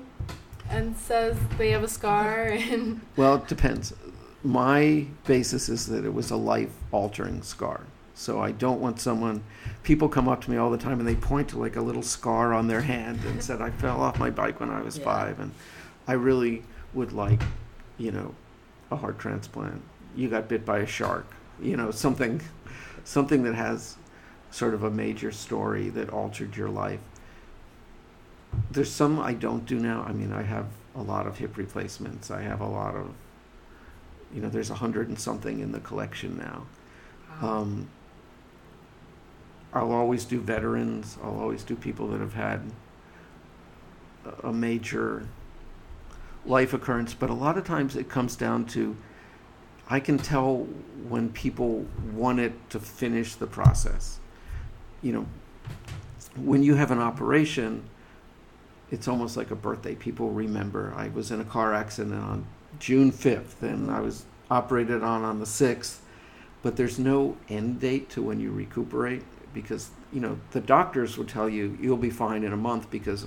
and 0.70 0.96
says 0.96 1.36
they 1.58 1.70
have 1.70 1.82
a 1.82 1.88
scar 1.88 2.44
and? 2.50 3.00
Well, 3.16 3.36
it 3.36 3.48
depends. 3.48 3.94
My 4.42 5.06
basis 5.26 5.68
is 5.68 5.86
that 5.86 6.04
it 6.04 6.12
was 6.12 6.30
a 6.30 6.36
life 6.36 6.72
altering 6.92 7.42
scar. 7.42 7.80
So 8.14 8.40
I 8.40 8.52
don't 8.52 8.80
want 8.80 9.00
someone. 9.00 9.42
People 9.82 10.08
come 10.08 10.28
up 10.28 10.42
to 10.44 10.50
me 10.50 10.56
all 10.56 10.70
the 10.70 10.78
time 10.78 11.00
and 11.00 11.08
they 11.08 11.16
point 11.16 11.48
to 11.48 11.58
like 11.58 11.76
a 11.76 11.80
little 11.80 12.02
scar 12.02 12.54
on 12.54 12.68
their 12.68 12.80
hand 12.80 13.20
and 13.24 13.42
said, 13.42 13.60
I 13.60 13.70
fell 13.70 14.00
off 14.00 14.18
my 14.18 14.30
bike 14.30 14.60
when 14.60 14.70
I 14.70 14.82
was 14.82 14.98
Yeah. 14.98 15.04
five. 15.04 15.40
And 15.40 15.52
I 16.06 16.12
really 16.12 16.62
would 16.92 17.12
like, 17.12 17.42
you 17.98 18.12
know, 18.12 18.34
a 18.90 18.96
heart 18.96 19.18
transplant. 19.18 19.82
You 20.14 20.28
got 20.28 20.48
bit 20.48 20.64
by 20.64 20.78
a 20.78 20.86
shark. 20.86 21.26
You 21.60 21.76
know, 21.76 21.90
something, 21.90 22.40
something 23.04 23.42
that 23.42 23.54
has 23.54 23.96
sort 24.50 24.74
of 24.74 24.84
a 24.84 24.90
major 24.90 25.32
story 25.32 25.88
that 25.90 26.10
altered 26.10 26.56
your 26.56 26.68
life. 26.68 27.00
There's 28.70 28.90
some 28.90 29.18
I 29.18 29.34
don't 29.34 29.66
do 29.66 29.80
now. 29.80 30.04
I 30.06 30.12
mean, 30.12 30.32
I 30.32 30.42
have 30.42 30.66
a 30.94 31.02
lot 31.02 31.26
of 31.26 31.38
hip 31.38 31.56
replacements. 31.56 32.30
I 32.30 32.42
have 32.42 32.60
a 32.60 32.68
lot 32.68 32.94
of, 32.94 33.12
you 34.32 34.40
know, 34.40 34.48
there's 34.48 34.70
a 34.70 34.74
hundred 34.74 35.08
and 35.08 35.18
something 35.18 35.58
in 35.58 35.72
the 35.72 35.80
collection 35.80 36.38
now. 36.38 36.66
Um, 37.44 37.88
I'll 39.74 39.92
always 39.92 40.24
do 40.24 40.40
veterans. 40.40 41.18
I'll 41.22 41.38
always 41.38 41.64
do 41.64 41.74
people 41.74 42.06
that 42.08 42.20
have 42.20 42.34
had 42.34 42.62
a- 44.42 44.52
major 44.52 45.26
life 46.46 46.72
occurrence. 46.72 47.12
But 47.12 47.28
a 47.28 47.34
lot 47.34 47.58
of 47.58 47.64
times 47.64 47.96
it 47.96 48.08
comes 48.08 48.36
down 48.36 48.66
to 48.66 48.96
I 49.90 50.00
can 50.00 50.16
tell 50.16 50.66
when 51.08 51.28
people 51.30 51.84
want 52.14 52.40
it 52.40 52.52
to 52.70 52.80
finish 52.80 53.34
the 53.34 53.46
process. 53.46 54.18
You 55.02 55.12
know, 55.12 55.26
when 56.36 56.62
you 56.62 56.76
have 56.76 56.90
an 56.90 57.00
operation, 57.00 57.84
it's 58.90 59.08
almost 59.08 59.36
like 59.36 59.50
a 59.50 59.56
birthday. 59.56 59.94
People 59.94 60.30
remember. 60.30 60.94
I 60.96 61.08
was 61.08 61.30
in 61.30 61.40
a 61.40 61.44
car 61.44 61.74
accident 61.74 62.14
on 62.14 62.46
June 62.78 63.12
5th 63.12 63.62
and 63.62 63.90
I 63.90 64.00
was 64.00 64.24
operated 64.50 65.02
on 65.02 65.22
on 65.24 65.38
the 65.40 65.46
6th 65.46 65.98
but 66.64 66.76
there's 66.76 66.98
no 66.98 67.36
end 67.48 67.78
date 67.78 68.08
to 68.08 68.22
when 68.22 68.40
you 68.40 68.50
recuperate 68.50 69.22
because 69.54 69.90
you 70.12 70.20
know 70.20 70.38
the 70.50 70.60
doctors 70.60 71.16
will 71.16 71.24
tell 71.24 71.48
you 71.48 71.78
you'll 71.80 71.96
be 71.96 72.10
fine 72.10 72.44
in 72.44 72.52
a 72.52 72.56
month 72.56 72.90
because 72.90 73.26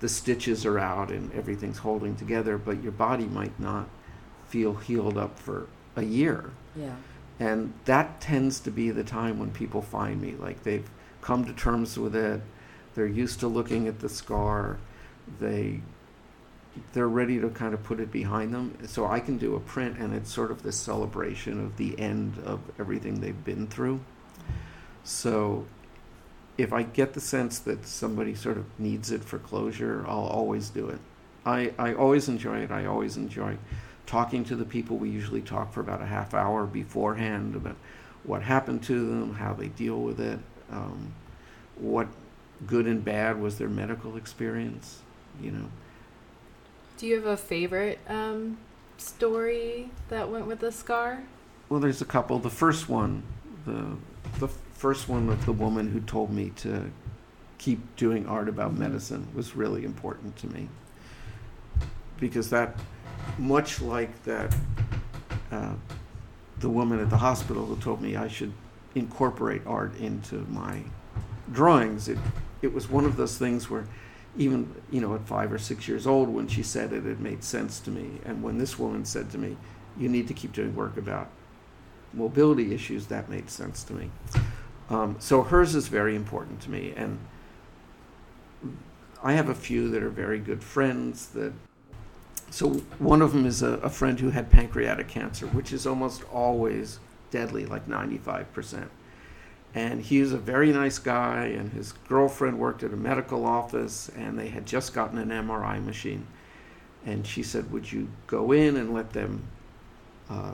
the 0.00 0.08
stitches 0.08 0.64
are 0.64 0.78
out 0.78 1.10
and 1.10 1.32
everything's 1.32 1.78
holding 1.78 2.16
together 2.16 2.56
but 2.56 2.82
your 2.82 2.92
body 2.92 3.26
might 3.26 3.58
not 3.60 3.88
feel 4.48 4.74
healed 4.74 5.18
up 5.18 5.38
for 5.38 5.66
a 5.96 6.02
year. 6.02 6.50
Yeah. 6.76 6.94
and 7.40 7.72
that 7.84 8.20
tends 8.20 8.60
to 8.60 8.70
be 8.70 8.90
the 8.90 9.04
time 9.04 9.38
when 9.38 9.50
people 9.50 9.82
find 9.82 10.20
me. 10.20 10.34
Like 10.38 10.62
they've 10.62 10.88
come 11.20 11.44
to 11.44 11.52
terms 11.52 11.98
with 11.98 12.14
it. 12.14 12.40
They're 12.94 13.06
used 13.06 13.40
to 13.40 13.48
looking 13.48 13.88
at 13.88 13.98
the 14.00 14.08
scar. 14.08 14.78
They 15.40 15.80
they're 16.92 17.08
ready 17.08 17.40
to 17.40 17.48
kind 17.50 17.74
of 17.74 17.82
put 17.84 18.00
it 18.00 18.10
behind 18.10 18.52
them. 18.52 18.76
So 18.86 19.06
i 19.06 19.20
can 19.20 19.38
do 19.38 19.54
a 19.56 19.60
print 19.60 19.98
and 19.98 20.14
it's 20.14 20.32
sort 20.32 20.50
of 20.50 20.62
this 20.62 20.76
celebration 20.76 21.64
of 21.64 21.76
the 21.76 21.98
end 21.98 22.38
of 22.44 22.60
everything 22.78 23.20
they've 23.20 23.44
been 23.44 23.66
through 23.66 24.00
so 25.04 25.64
if 26.58 26.72
i 26.72 26.82
get 26.82 27.12
the 27.12 27.20
sense 27.20 27.58
that 27.58 27.86
somebody 27.86 28.34
sort 28.34 28.56
of 28.56 28.64
needs 28.78 29.10
it 29.12 29.22
for 29.22 29.38
closure 29.38 30.04
i'll 30.08 30.26
always 30.26 30.70
do 30.70 30.88
it 30.88 30.98
i, 31.46 31.72
I 31.78 31.94
always 31.94 32.28
enjoy 32.28 32.58
it 32.58 32.70
i 32.70 32.86
always 32.86 33.16
enjoy 33.16 33.56
talking 34.06 34.44
to 34.44 34.56
the 34.56 34.64
people 34.64 34.96
we 34.96 35.08
usually 35.10 35.40
talk 35.40 35.72
for 35.72 35.80
about 35.80 36.02
a 36.02 36.06
half 36.06 36.34
hour 36.34 36.66
beforehand 36.66 37.54
about 37.56 37.76
what 38.24 38.42
happened 38.42 38.82
to 38.84 39.06
them 39.06 39.34
how 39.34 39.52
they 39.54 39.68
deal 39.68 40.00
with 40.00 40.20
it 40.20 40.38
um, 40.70 41.12
what 41.76 42.08
good 42.66 42.86
and 42.86 43.04
bad 43.04 43.40
was 43.40 43.58
their 43.58 43.68
medical 43.68 44.16
experience 44.16 45.00
you 45.40 45.50
know 45.50 45.66
Do 46.98 47.06
you 47.06 47.16
have 47.16 47.26
a 47.26 47.36
favorite 47.36 47.98
um, 48.08 48.58
story 48.96 49.90
that 50.08 50.28
went 50.30 50.46
with 50.46 50.60
the 50.60 50.72
scar? 50.72 51.22
Well, 51.68 51.80
there's 51.80 52.00
a 52.00 52.04
couple. 52.04 52.38
The 52.38 52.50
first 52.50 52.88
one, 52.88 53.22
the 53.66 53.96
the 54.38 54.48
first 54.74 55.08
one 55.08 55.28
of 55.28 55.46
the 55.46 55.52
woman 55.52 55.90
who 55.90 56.00
told 56.00 56.30
me 56.30 56.50
to 56.56 56.90
keep 57.58 57.96
doing 57.96 58.26
art 58.26 58.48
about 58.48 58.74
Mhm. 58.74 58.78
medicine 58.78 59.26
was 59.34 59.56
really 59.56 59.84
important 59.84 60.36
to 60.36 60.46
me 60.52 60.68
because 62.20 62.50
that, 62.50 62.78
much 63.38 63.80
like 63.80 64.24
that, 64.24 64.54
uh, 65.50 65.72
the 66.60 66.68
woman 66.68 66.98
at 67.00 67.10
the 67.10 67.16
hospital 67.18 67.66
who 67.66 67.76
told 67.76 68.00
me 68.02 68.16
I 68.16 68.28
should 68.28 68.52
incorporate 68.94 69.62
art 69.66 69.96
into 69.98 70.46
my 70.50 70.82
drawings. 71.52 72.08
It 72.08 72.18
it 72.62 72.72
was 72.72 72.88
one 72.88 73.04
of 73.04 73.16
those 73.16 73.36
things 73.36 73.68
where 73.68 73.84
even 74.36 74.74
you 74.90 75.00
know 75.00 75.14
at 75.14 75.26
five 75.26 75.52
or 75.52 75.58
six 75.58 75.86
years 75.86 76.06
old 76.06 76.28
when 76.28 76.48
she 76.48 76.62
said 76.62 76.92
it 76.92 77.06
it 77.06 77.20
made 77.20 77.44
sense 77.44 77.78
to 77.80 77.90
me 77.90 78.20
and 78.24 78.42
when 78.42 78.56
this 78.58 78.78
woman 78.78 79.04
said 79.04 79.30
to 79.30 79.38
me 79.38 79.56
you 79.98 80.08
need 80.08 80.26
to 80.26 80.34
keep 80.34 80.52
doing 80.52 80.74
work 80.74 80.96
about 80.96 81.28
mobility 82.12 82.74
issues 82.74 83.06
that 83.06 83.28
made 83.28 83.50
sense 83.50 83.84
to 83.84 83.92
me 83.92 84.10
um, 84.90 85.16
so 85.18 85.42
hers 85.42 85.74
is 85.74 85.88
very 85.88 86.14
important 86.14 86.60
to 86.60 86.70
me 86.70 86.92
and 86.96 87.18
i 89.22 89.32
have 89.32 89.48
a 89.48 89.54
few 89.54 89.88
that 89.88 90.02
are 90.02 90.10
very 90.10 90.38
good 90.38 90.62
friends 90.62 91.26
that 91.26 91.52
so 92.54 92.68
one 93.00 93.20
of 93.20 93.32
them 93.32 93.46
is 93.46 93.62
a, 93.62 93.72
a 93.78 93.90
friend 93.90 94.20
who 94.20 94.30
had 94.30 94.48
pancreatic 94.48 95.08
cancer, 95.08 95.48
which 95.48 95.72
is 95.72 95.88
almost 95.88 96.22
always 96.32 97.00
deadly, 97.32 97.66
like 97.66 97.88
95%. 97.88 98.88
And 99.74 100.00
he 100.00 100.20
was 100.20 100.32
a 100.32 100.38
very 100.38 100.72
nice 100.72 101.00
guy, 101.00 101.46
and 101.46 101.72
his 101.72 101.90
girlfriend 102.06 102.60
worked 102.60 102.84
at 102.84 102.92
a 102.92 102.96
medical 102.96 103.44
office, 103.44 104.08
and 104.16 104.38
they 104.38 104.50
had 104.50 104.66
just 104.66 104.94
gotten 104.94 105.18
an 105.18 105.30
MRI 105.30 105.84
machine. 105.84 106.28
And 107.04 107.26
she 107.26 107.42
said, 107.42 107.72
Would 107.72 107.90
you 107.90 108.08
go 108.28 108.52
in 108.52 108.76
and 108.76 108.94
let 108.94 109.12
them 109.12 109.48
uh, 110.30 110.52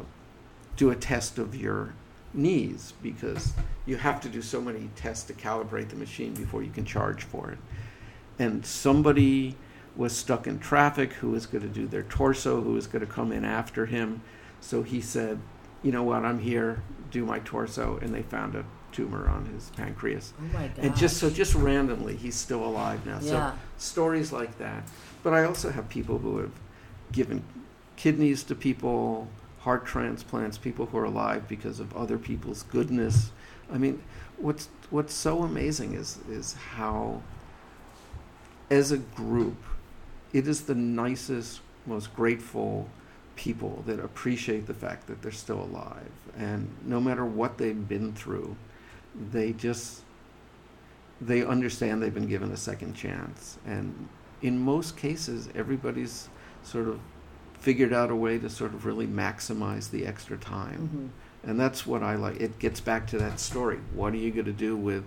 do 0.78 0.88
a 0.88 0.96
test 0.96 1.38
of 1.38 1.54
your 1.54 1.92
knees? 2.32 2.94
Because 3.02 3.52
you 3.86 3.96
have 3.96 4.20
to 4.20 4.28
do 4.28 4.42
so 4.42 4.60
many 4.60 4.90
tests 4.96 5.24
to 5.24 5.32
calibrate 5.32 5.88
the 5.88 5.96
machine 5.96 6.34
before 6.34 6.62
you 6.62 6.70
can 6.70 6.84
charge 6.84 7.24
for 7.24 7.50
it. 7.50 7.58
And 8.38 8.64
somebody 8.64 9.56
was 9.96 10.16
stuck 10.16 10.46
in 10.46 10.58
traffic 10.58 11.12
who 11.14 11.30
was 11.30 11.46
going 11.46 11.62
to 11.62 11.68
do 11.68 11.86
their 11.86 12.04
torso, 12.04 12.60
who 12.60 12.72
was 12.72 12.86
going 12.86 13.04
to 13.04 13.12
come 13.12 13.32
in 13.32 13.44
after 13.44 13.86
him. 13.86 14.22
So 14.60 14.82
he 14.82 15.00
said, 15.00 15.38
You 15.82 15.92
know 15.92 16.02
what? 16.02 16.24
I'm 16.24 16.38
here, 16.38 16.82
do 17.10 17.24
my 17.24 17.40
torso. 17.40 17.98
And 18.00 18.14
they 18.14 18.22
found 18.22 18.54
a 18.54 18.64
tumor 18.92 19.28
on 19.28 19.46
his 19.46 19.70
pancreas. 19.70 20.32
Oh 20.38 20.44
my 20.52 20.68
god. 20.68 20.78
And 20.78 20.96
just 20.96 21.18
so, 21.18 21.30
just 21.30 21.54
randomly, 21.54 22.16
he's 22.16 22.34
still 22.34 22.64
alive 22.64 23.04
now. 23.06 23.18
Yeah. 23.20 23.52
So 23.52 23.58
stories 23.78 24.32
like 24.32 24.58
that. 24.58 24.84
But 25.22 25.34
I 25.34 25.44
also 25.44 25.70
have 25.70 25.88
people 25.88 26.18
who 26.18 26.38
have 26.38 26.52
given 27.12 27.42
kidneys 27.96 28.42
to 28.44 28.54
people, 28.54 29.28
heart 29.60 29.86
transplants, 29.86 30.58
people 30.58 30.86
who 30.86 30.98
are 30.98 31.04
alive 31.04 31.46
because 31.48 31.80
of 31.80 31.94
other 31.96 32.18
people's 32.18 32.62
goodness. 32.64 33.30
I 33.72 33.78
mean, 33.78 34.02
what's 34.36 34.68
what's 34.90 35.14
so 35.14 35.42
amazing 35.42 35.94
is 35.94 36.18
is 36.28 36.54
how, 36.54 37.22
as 38.70 38.90
a 38.90 38.98
group, 38.98 39.62
it 40.32 40.48
is 40.48 40.62
the 40.62 40.74
nicest, 40.74 41.60
most 41.86 42.14
grateful 42.14 42.88
people 43.36 43.82
that 43.86 44.00
appreciate 44.00 44.66
the 44.66 44.74
fact 44.74 45.06
that 45.06 45.22
they're 45.22 45.30
still 45.30 45.62
alive, 45.62 46.10
and 46.36 46.68
no 46.84 47.00
matter 47.00 47.24
what 47.24 47.58
they've 47.58 47.88
been 47.88 48.12
through, 48.12 48.56
they 49.30 49.52
just 49.52 50.02
they 51.20 51.44
understand 51.44 52.02
they've 52.02 52.14
been 52.14 52.28
given 52.28 52.50
a 52.50 52.56
second 52.56 52.94
chance 52.94 53.58
and 53.66 54.08
in 54.40 54.58
most 54.58 54.96
cases 54.96 55.50
everybody's 55.54 56.30
sort 56.62 56.88
of 56.88 56.98
figured 57.60 57.92
out 57.92 58.10
a 58.10 58.16
way 58.16 58.38
to 58.38 58.48
sort 58.48 58.72
of 58.74 58.84
really 58.86 59.06
maximize 59.06 59.90
the 59.90 60.06
extra 60.06 60.36
time. 60.36 60.90
Mhm. 60.92 61.48
and 61.48 61.58
that's 61.58 61.86
what 61.86 62.02
i 62.02 62.14
like. 62.16 62.38
It 62.38 62.58
gets 62.58 62.80
back 62.80 63.06
to 63.08 63.18
that 63.18 63.40
story. 63.40 63.78
What 63.94 64.12
are 64.12 64.18
you 64.18 64.30
going 64.30 64.44
to 64.44 64.52
do 64.52 64.76
with 64.76 65.04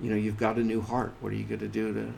you 0.00 0.10
know 0.10 0.16
you've 0.16 0.38
got 0.38 0.56
a 0.56 0.62
new 0.64 0.80
heart. 0.80 1.12
What 1.20 1.32
are 1.32 1.36
you 1.36 1.44
going 1.44 1.60
to 1.60 1.68
do 1.68 1.92
to 1.94 2.12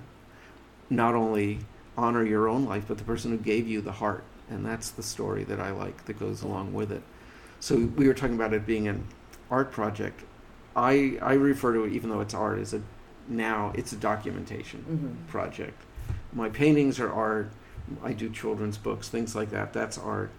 not 0.89 1.15
only 1.15 1.59
honor 1.99 2.25
your 2.25 2.49
own 2.49 2.65
life 2.65 2.85
but 2.89 2.97
the 2.97 3.05
person 3.05 3.31
who 3.31 3.37
gave 3.37 3.69
you 3.69 3.81
the 3.83 3.93
heart. 3.93 4.25
And 4.49 4.65
that's 4.65 4.91
the 4.91 5.03
story 5.03 5.45
that 5.45 5.61
i 5.61 5.71
like 5.71 6.05
that 6.07 6.19
goes 6.19 6.43
along 6.43 6.73
with 6.73 6.91
it. 6.91 7.03
So 7.61 7.77
we 7.77 8.07
were 8.09 8.15
talking 8.15 8.35
about 8.37 8.55
it 8.55 8.65
being 8.67 8.89
an 8.89 9.05
art 9.51 9.73
project. 9.73 10.23
I 10.75 11.19
i 11.21 11.35
refer 11.35 11.75
to 11.75 11.85
it 11.85 11.93
even 11.93 12.09
though 12.09 12.21
it's 12.23 12.35
art 12.35 12.59
as 12.61 12.73
a 12.73 12.81
now 13.29 13.73
it's 13.75 13.93
a 13.93 13.97
documentation 13.97 14.85
Mhm. 14.89 15.31
project. 15.31 15.79
My 16.33 16.49
paintings 16.49 16.99
are 16.99 17.13
art 17.13 17.51
i 18.03 18.13
do 18.13 18.29
children's 18.31 18.79
books 18.79 19.09
things 19.09 19.35
like 19.35 19.51
that 19.51 19.73
that's 19.73 19.99
art 19.99 20.31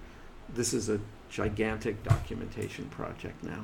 this 0.53 0.73
is 0.73 0.89
a 0.89 0.99
gigantic 1.29 2.03
documentation 2.03 2.85
project 2.85 3.43
now 3.43 3.63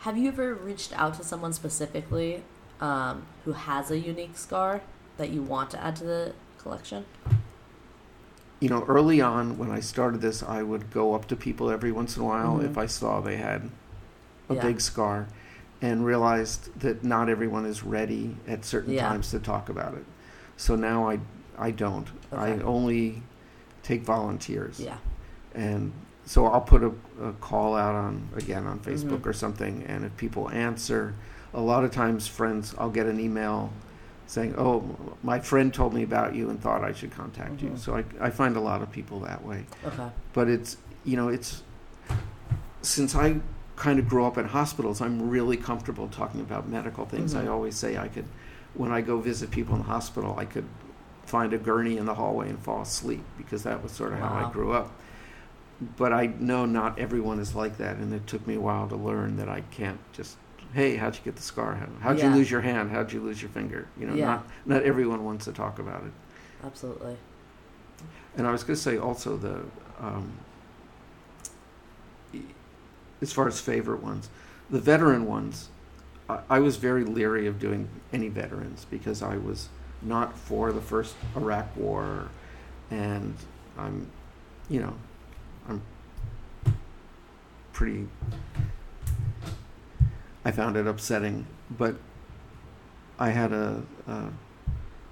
Have 0.00 0.16
you 0.18 0.28
ever 0.28 0.54
reached 0.54 0.92
out 0.98 1.14
to 1.14 1.24
someone 1.24 1.52
specifically 1.52 2.42
um, 2.80 3.24
who 3.44 3.52
has 3.52 3.90
a 3.90 3.98
unique 3.98 4.36
scar 4.36 4.80
that 5.16 5.30
you 5.30 5.42
want 5.42 5.70
to 5.70 5.82
add 5.82 5.96
to 5.96 6.04
the 6.04 6.32
collection? 6.58 7.04
you 8.60 8.68
know 8.68 8.84
early 8.88 9.20
on 9.20 9.58
when 9.58 9.70
i 9.70 9.80
started 9.80 10.20
this 10.20 10.42
i 10.42 10.62
would 10.62 10.90
go 10.90 11.14
up 11.14 11.26
to 11.28 11.36
people 11.36 11.70
every 11.70 11.92
once 11.92 12.16
in 12.16 12.22
a 12.22 12.26
while 12.26 12.56
Mhm. 12.58 12.64
if 12.70 12.78
i 12.78 12.86
saw 12.86 13.20
they 13.20 13.36
had 13.36 13.70
a 14.48 14.54
Yeah. 14.54 14.62
big 14.62 14.80
scar 14.80 15.26
and 15.82 16.06
realized 16.06 16.78
that 16.80 17.04
not 17.04 17.28
everyone 17.28 17.66
is 17.66 17.82
ready 17.82 18.36
at 18.48 18.64
certain 18.64 18.94
Yeah. 18.94 19.08
times 19.08 19.30
to 19.32 19.38
talk 19.40 19.68
about 19.68 19.94
it 19.94 20.04
so 20.56 20.76
now 20.76 21.08
i 21.08 21.18
i 21.58 21.70
don't 21.70 22.08
i 22.32 22.52
only 22.60 23.22
take 23.82 24.02
volunteers 24.02 24.80
Yeah. 24.80 24.96
and 25.54 25.92
so 26.26 26.46
I'll 26.46 26.62
put 26.62 26.82
a, 26.82 26.90
a 27.22 27.32
call 27.34 27.76
out 27.76 27.94
on 27.94 28.26
again 28.34 28.66
on 28.66 28.78
Facebook 28.80 29.20
Mhm. 29.20 29.26
or 29.26 29.34
something, 29.34 29.84
and 29.86 30.06
if 30.06 30.16
people 30.16 30.48
answer, 30.50 31.12
a 31.52 31.60
lot 31.60 31.84
of 31.84 31.90
times 31.90 32.26
friends, 32.26 32.74
I'll 32.78 32.88
get 32.88 33.04
an 33.04 33.20
email 33.20 33.70
saying, 34.26 34.54
"Oh, 34.56 34.82
my 35.22 35.38
friend 35.38 35.72
told 35.74 35.92
me 35.92 36.02
about 36.02 36.34
you 36.34 36.48
and 36.48 36.58
thought 36.58 36.82
I 36.82 36.92
should 36.94 37.10
contact 37.10 37.60
you." 37.60 37.68
Mhm. 37.72 37.78
So 37.78 37.94
I 37.98 38.04
I 38.18 38.30
find 38.30 38.56
a 38.56 38.60
lot 38.60 38.80
of 38.80 38.90
people 38.90 39.20
that 39.20 39.44
way, 39.44 39.66
Okay. 39.84 40.08
but 40.32 40.48
it's 40.48 40.78
you 41.04 41.18
know 41.18 41.28
it's 41.28 41.62
since 42.80 43.14
I 43.14 43.40
kind 43.76 43.98
of 43.98 44.08
grew 44.08 44.24
up 44.24 44.38
in 44.38 44.46
hospitals, 44.46 45.02
I'm 45.02 45.28
really 45.28 45.58
comfortable 45.58 46.08
talking 46.08 46.40
about 46.40 46.66
medical 46.68 47.04
things. 47.04 47.34
I 47.34 47.44
Mhm. 47.44 47.50
always 47.50 47.76
say 47.76 47.98
I 47.98 48.08
could, 48.08 48.24
when 48.72 48.90
I 48.92 49.02
go 49.02 49.18
visit 49.20 49.50
people 49.50 49.74
in 49.74 49.82
the 49.82 49.88
hospital, 49.88 50.34
I 50.38 50.46
could 50.46 50.64
find 51.34 51.52
a 51.52 51.58
gurney 51.58 51.96
in 51.98 52.06
the 52.06 52.14
hallway 52.14 52.48
and 52.48 52.56
fall 52.60 52.82
asleep 52.82 53.24
because 53.36 53.64
that 53.64 53.82
was 53.82 53.90
sort 53.90 54.12
of 54.12 54.20
how 54.20 54.28
I 54.46 54.52
grew 54.52 54.70
up. 54.72 54.92
But 55.96 56.12
I 56.12 56.26
know 56.26 56.64
not 56.64 56.96
everyone 56.96 57.40
is 57.40 57.56
like 57.56 57.76
that, 57.78 57.96
and 57.96 58.14
it 58.14 58.24
took 58.28 58.46
me 58.46 58.54
a 58.54 58.60
while 58.60 58.86
to 58.86 58.94
learn 58.94 59.36
that 59.38 59.48
I 59.48 59.62
can't 59.72 59.98
just, 60.12 60.36
hey, 60.74 60.94
how'd 60.94 61.16
you 61.16 61.22
get 61.24 61.34
the 61.34 61.42
scar? 61.42 61.74
How, 61.74 61.86
how'd 61.98 62.18
Yeah. 62.20 62.28
you 62.30 62.36
lose 62.36 62.52
your 62.52 62.60
hand? 62.60 62.92
How'd 62.92 63.12
you 63.12 63.20
lose 63.20 63.42
your 63.42 63.48
finger? 63.48 63.88
You 63.98 64.06
know, 64.06 64.14
Yeah. 64.14 64.26
not 64.26 64.46
not 64.64 64.82
everyone 64.84 65.24
wants 65.24 65.44
to 65.46 65.52
talk 65.52 65.80
about 65.80 66.04
it. 66.04 66.12
Absolutely. 66.64 67.16
And 68.36 68.46
I 68.46 68.52
was 68.52 68.62
going 68.62 68.76
to 68.76 68.80
say 68.80 68.96
also 68.96 69.36
the, 69.36 69.58
um, 69.98 70.34
as 73.20 73.32
far 73.32 73.48
as 73.48 73.60
favorite 73.60 74.04
ones, 74.04 74.28
the 74.70 74.78
veteran 74.78 75.26
ones, 75.26 75.68
I, 76.28 76.38
I 76.48 76.58
was 76.60 76.76
very 76.76 77.02
leery 77.04 77.48
of 77.48 77.58
doing 77.58 77.88
any 78.12 78.28
veterans 78.28 78.86
because 78.88 79.20
I 79.20 79.36
was 79.36 79.68
not 80.04 80.36
for 80.36 80.72
the 80.72 80.80
first 80.80 81.14
Iraq 81.36 81.74
War, 81.76 82.28
and 82.90 83.34
I'm, 83.78 84.10
you 84.68 84.80
know, 84.80 84.94
I'm 85.68 85.82
pretty. 87.72 88.06
I 90.44 90.50
found 90.50 90.76
it 90.76 90.86
upsetting, 90.86 91.46
but 91.70 91.96
I 93.18 93.30
had 93.30 93.52
a, 93.52 93.82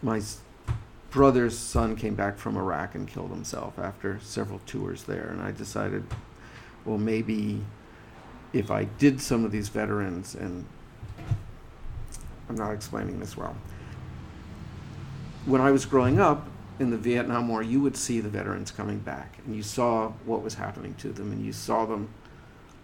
my 0.03 0.21
brother's 1.11 1.57
son 1.57 1.95
came 1.95 2.15
back 2.15 2.37
from 2.37 2.57
Iraq 2.57 2.95
and 2.95 3.07
killed 3.07 3.31
himself 3.31 3.79
after 3.79 4.19
several 4.21 4.61
tours 4.67 5.05
there, 5.05 5.29
and 5.31 5.41
I 5.41 5.53
decided, 5.53 6.05
well, 6.85 6.99
maybe 6.99 7.63
if 8.53 8.71
I 8.71 8.85
did 8.85 9.21
some 9.21 9.45
of 9.45 9.53
these 9.53 9.69
veterans, 9.69 10.35
and 10.35 10.67
I'm 12.49 12.57
not 12.57 12.73
explaining 12.73 13.21
this 13.21 13.37
well. 13.37 13.57
When 15.45 15.61
I 15.61 15.73
was 15.73 15.87
growing 15.87 16.21
up 16.21 16.47
in 16.79 16.91
the 16.91 16.97
Vietnam 16.97 17.49
War, 17.49 17.63
you 17.63 17.81
would 17.81 17.97
see 17.97 18.21
the 18.21 18.29
veterans 18.29 18.71
coming 18.71 19.01
back, 19.01 19.39
and 19.45 19.57
you 19.57 19.63
saw 19.65 20.13
what 20.25 20.43
was 20.43 20.55
happening 20.55 20.95
to 20.95 21.11
them, 21.13 21.33
and 21.33 21.45
you 21.45 21.53
saw 21.53 21.85
them 21.85 22.11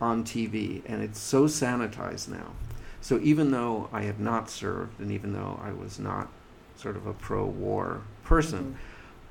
on 0.00 0.24
TV, 0.24 0.82
and 0.86 1.00
it's 1.00 1.20
so 1.20 1.44
sanitized 1.44 2.28
now. 2.28 2.52
So 3.00 3.20
even 3.22 3.52
though 3.52 3.88
I 3.92 4.02
had 4.02 4.18
not 4.18 4.50
served, 4.50 4.98
and 4.98 5.12
even 5.12 5.34
though 5.34 5.60
I 5.62 5.70
was 5.70 6.00
not 6.00 6.28
sort 6.76 6.96
of 6.96 7.06
a 7.06 7.12
pro-war 7.12 8.02
person, 8.24 8.74
Mhm. 8.74 8.76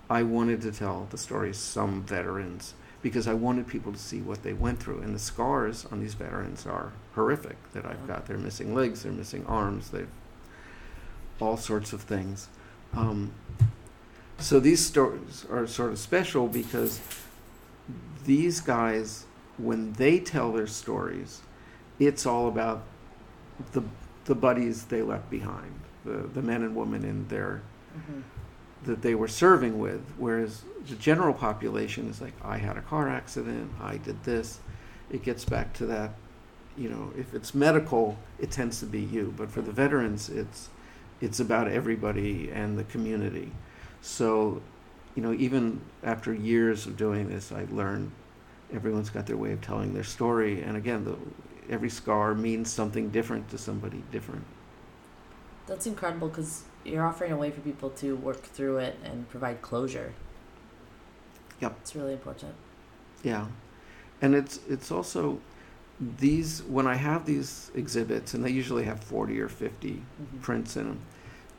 I 0.09 0.23
wanted 0.23 0.61
to 0.61 0.71
tell 0.71 1.07
the 1.09 1.17
stories 1.17 1.57
of 1.57 1.63
some 1.63 2.03
veterans 2.03 2.75
because 3.01 3.27
I 3.27 3.33
wanted 3.33 3.67
people 3.67 3.91
to 3.91 3.99
see 3.99 4.21
what 4.21 4.43
they 4.43 4.53
went 4.53 4.79
through. 4.79 5.01
And 5.01 5.13
the 5.13 5.19
scars 5.19 5.85
on 5.91 5.99
these 5.99 6.13
veterans 6.13 6.65
are 6.65 6.93
horrific 7.13 7.57
that 7.73 7.85
I've 7.85 8.07
got. 8.07 8.25
They're 8.25 8.37
missing 8.37 8.73
legs, 8.73 9.03
they're 9.03 9.11
missing 9.11 9.45
arms, 9.45 9.89
they've 9.89 10.07
all 11.39 11.57
sorts 11.57 11.91
of 11.91 12.01
things. 12.01 12.47
Um, 12.93 13.32
so 14.39 14.60
these 14.60 14.84
stories 14.86 15.45
are 15.52 15.67
sort 15.67 15.91
of 15.91 16.00
special 16.00 16.47
because 16.47 17.00
these 18.26 18.60
guys, 18.62 19.26
when 19.58 19.93
they 19.93 20.19
tell 20.19 20.52
their 20.52 20.67
stories, 20.67 21.41
it's 22.00 22.26
all 22.26 22.47
about 22.47 22.84
the 23.71 23.82
the 24.26 24.36
buddies 24.36 24.84
they 24.86 25.02
left 25.02 25.30
behind, 25.30 25.73
the 26.06 26.30
the 26.34 26.41
men 26.41 26.62
and 26.63 26.76
women 26.76 27.04
in 27.06 27.28
their 27.30 27.62
Mhm. 27.97 28.21
that 28.84 29.02
they 29.02 29.15
were 29.15 29.28
serving 29.28 29.80
with, 29.80 30.02
whereas 30.17 30.62
the 30.88 30.95
general 30.95 31.34
population 31.34 32.08
is 32.10 32.21
like, 32.21 32.34
I 32.43 32.58
had 32.58 32.78
a 32.78 32.82
car 32.82 33.10
accident, 33.10 33.71
I 33.82 33.97
did 33.97 34.23
this. 34.23 34.60
It 35.10 35.23
gets 35.23 35.45
back 35.45 35.73
to 35.76 35.86
that, 35.88 36.12
you 36.78 36.89
know, 36.89 37.12
if 37.17 37.34
it's 37.34 37.56
medical, 37.56 38.17
it 38.38 38.52
tends 38.52 38.80
to 38.82 38.86
be 38.86 39.00
you, 39.02 39.34
but 39.36 39.50
for 39.50 39.62
the 39.62 39.71
veterans, 39.71 40.30
it's 40.30 40.69
it's 41.21 41.39
about 41.39 41.67
everybody 41.67 42.49
and 42.51 42.77
the 42.77 42.84
community. 42.86 43.51
So, 44.01 44.62
you 45.15 45.23
know, 45.23 45.34
even 45.34 45.82
after 46.03 46.34
years 46.34 46.86
of 46.86 46.97
doing 46.97 47.30
this, 47.30 47.51
I 47.51 47.65
learned 47.71 48.12
everyone's 48.71 49.10
got 49.10 49.25
their 49.25 49.38
way 49.38 49.51
of 49.51 49.62
telling 49.62 49.93
their 49.93 50.03
story, 50.03 50.62
and 50.62 50.77
again, 50.77 51.06
the, 51.06 51.15
every 51.69 51.89
scar 51.89 52.36
means 52.36 52.71
something 52.71 53.10
different 53.10 53.49
to 53.49 53.58
somebody 53.58 54.03
different. 54.12 54.45
That's 55.65 55.86
incredible 55.86 56.30
because 56.30 56.63
you're 56.86 57.06
offering 57.06 57.32
a 57.32 57.38
way 57.38 57.51
for 57.51 57.62
people 57.62 57.89
to 57.91 58.15
work 58.15 58.41
through 58.41 58.77
it 58.77 58.97
and 59.03 59.27
provide 59.30 59.62
closure. 59.62 60.13
Yep. 61.60 61.77
It's 61.82 61.95
really 61.95 62.13
important. 62.13 62.53
Yeah, 63.23 63.47
and 64.21 64.36
it's 64.36 64.60
it's 64.69 64.91
also 64.91 65.39
these 65.99 66.62
when 66.63 66.86
I 66.88 66.95
have 66.95 67.25
these 67.25 67.71
exhibits, 67.75 68.33
and 68.33 68.43
they 68.43 68.51
usually 68.51 68.83
have 68.83 69.03
forty 69.03 69.39
or 69.39 69.47
50 69.49 70.03
Mhm. 70.21 70.41
prints 70.41 70.77
in 70.77 70.86
them. 70.86 70.99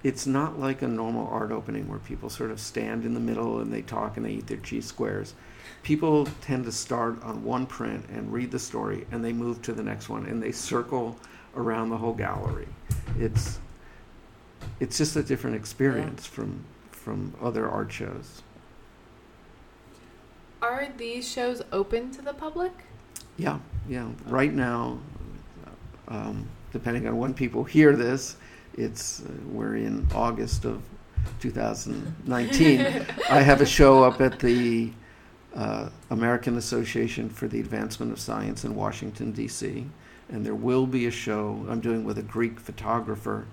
It's 0.04 0.26
not 0.26 0.60
like 0.60 0.80
a 0.82 0.86
normal 0.88 1.26
art 1.26 1.50
opening 1.50 1.88
where 1.88 1.98
people 1.98 2.30
sort 2.30 2.52
of 2.52 2.60
stand 2.60 3.04
in 3.04 3.14
the 3.14 3.20
middle 3.20 3.58
and 3.58 3.72
they 3.72 3.82
talk 3.82 4.16
and 4.16 4.24
they 4.24 4.34
eat 4.34 4.46
their 4.46 4.58
cheese 4.58 4.86
squares. 4.86 5.34
People 5.82 6.28
tend 6.40 6.64
to 6.66 6.72
start 6.72 7.20
on 7.24 7.42
one 7.42 7.66
print 7.66 8.06
and 8.08 8.32
read 8.32 8.52
the 8.52 8.60
story, 8.60 9.06
and 9.10 9.24
they 9.24 9.32
move 9.32 9.60
to 9.62 9.72
the 9.72 9.82
next 9.82 10.08
one 10.08 10.24
and 10.26 10.40
they 10.42 10.52
circle 10.52 11.18
around 11.56 11.88
the 11.90 11.96
whole 11.96 12.14
gallery. 12.14 12.68
It's 13.18 13.58
it's 14.80 14.98
just 14.98 15.16
a 15.16 15.22
different 15.22 15.56
experience 15.56 16.26
from 16.26 16.64
from 16.92 17.34
other 17.42 17.68
art 17.68 17.90
shows. 17.90 18.42
Are 20.62 20.88
these 20.96 21.28
shows 21.28 21.62
open 21.72 22.10
to 22.12 22.22
the 22.22 22.34
public? 22.34 22.72
Yeah, 23.38 23.60
yeah. 23.88 24.08
Right 24.26 24.52
now, 24.52 24.98
um, 26.08 26.48
depending 26.72 27.06
on 27.06 27.16
when 27.16 27.32
people 27.32 27.62
hear 27.62 27.94
this, 27.94 28.36
it's 28.76 29.20
uh, 29.20 29.30
we're 29.46 29.76
in 29.76 30.06
August 30.12 30.64
of 30.64 30.82
2019. 31.40 32.80
I 33.30 33.40
have 33.40 33.60
a 33.60 33.66
show 33.66 34.02
up 34.02 34.20
at 34.20 34.40
the 34.40 34.92
uh, 35.54 35.88
American 36.10 36.56
Association 36.56 37.30
for 37.30 37.46
the 37.46 37.60
Advancement 37.60 38.10
of 38.10 38.18
Science 38.18 38.64
in 38.64 38.74
Washington 38.74 39.30
D.C., 39.30 39.86
and 40.30 40.44
there 40.44 40.54
will 40.54 40.86
be 40.86 41.06
a 41.06 41.10
show 41.10 41.64
I'm 41.70 41.80
doing 41.80 42.04
with 42.04 42.18
a 42.18 42.22
Greek 42.22 42.58
photographer 42.58 43.46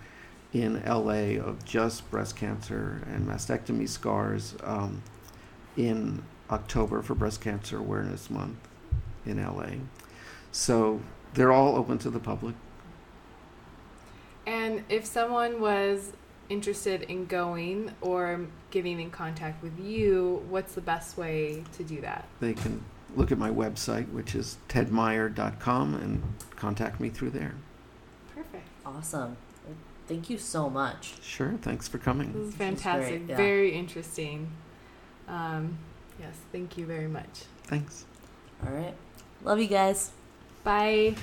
in 0.52 0.82
L.A. 0.84 1.38
of 1.38 1.64
just 1.64 2.10
breast 2.10 2.36
cancer 2.36 3.02
and 3.14 3.28
mastectomy 3.28 3.88
scars 3.88 4.56
um, 4.64 5.04
in 5.78 6.24
October 6.50 7.02
for 7.02 7.14
Breast 7.14 7.42
Cancer 7.42 7.78
Awareness 7.78 8.30
Month 8.30 8.58
in 9.26 9.44
LA. 9.44 9.78
So 10.52 11.02
they're 11.34 11.52
all 11.52 11.76
open 11.76 11.98
to 12.00 12.10
the 12.10 12.20
public. 12.20 12.56
And 14.48 14.84
if 14.90 15.06
someone 15.06 15.60
was 15.60 16.14
interested 16.50 17.04
in 17.04 17.26
going 17.26 17.92
or 18.02 18.46
getting 18.72 19.00
in 19.00 19.10
contact 19.10 19.64
with 19.64 19.80
you, 19.80 20.44
what's 20.50 20.76
the 20.76 20.82
best 20.82 21.18
way 21.18 21.64
to 21.74 21.84
do 21.84 22.02
that? 22.02 22.28
They 22.40 22.54
can 22.54 22.84
look 23.16 23.32
at 23.32 23.38
my 23.38 23.50
website, 23.50 24.12
which 24.12 24.36
is 24.36 24.58
tedmeyer.com, 24.70 25.96
and 25.96 26.24
contact 26.56 27.00
me 27.00 27.10
through 27.10 27.32
there. 27.32 27.56
Perfect. 28.34 28.68
Awesome. 28.86 29.38
Thank 30.08 30.30
you 30.30 30.38
so 30.38 30.70
much. 30.70 31.16
Sure, 31.24 31.56
thanks 31.62 31.88
for 31.88 31.98
coming. 31.98 32.32
This 32.34 32.50
is 32.50 32.56
fantastic. 32.56 33.26
great, 33.26 33.30
yeah. 33.30 33.38
Very 33.38 33.72
interesting. 33.72 34.52
Um, 35.28 35.80
yes, 36.20 36.36
thank 36.52 36.78
you 36.78 36.86
very 36.86 37.08
much. 37.08 37.46
Thanks. 37.64 38.06
All 38.64 38.72
right. 38.72 38.94
Love 39.46 39.60
you 39.62 39.68
guys. 39.68 40.12
Bye. 40.64 41.16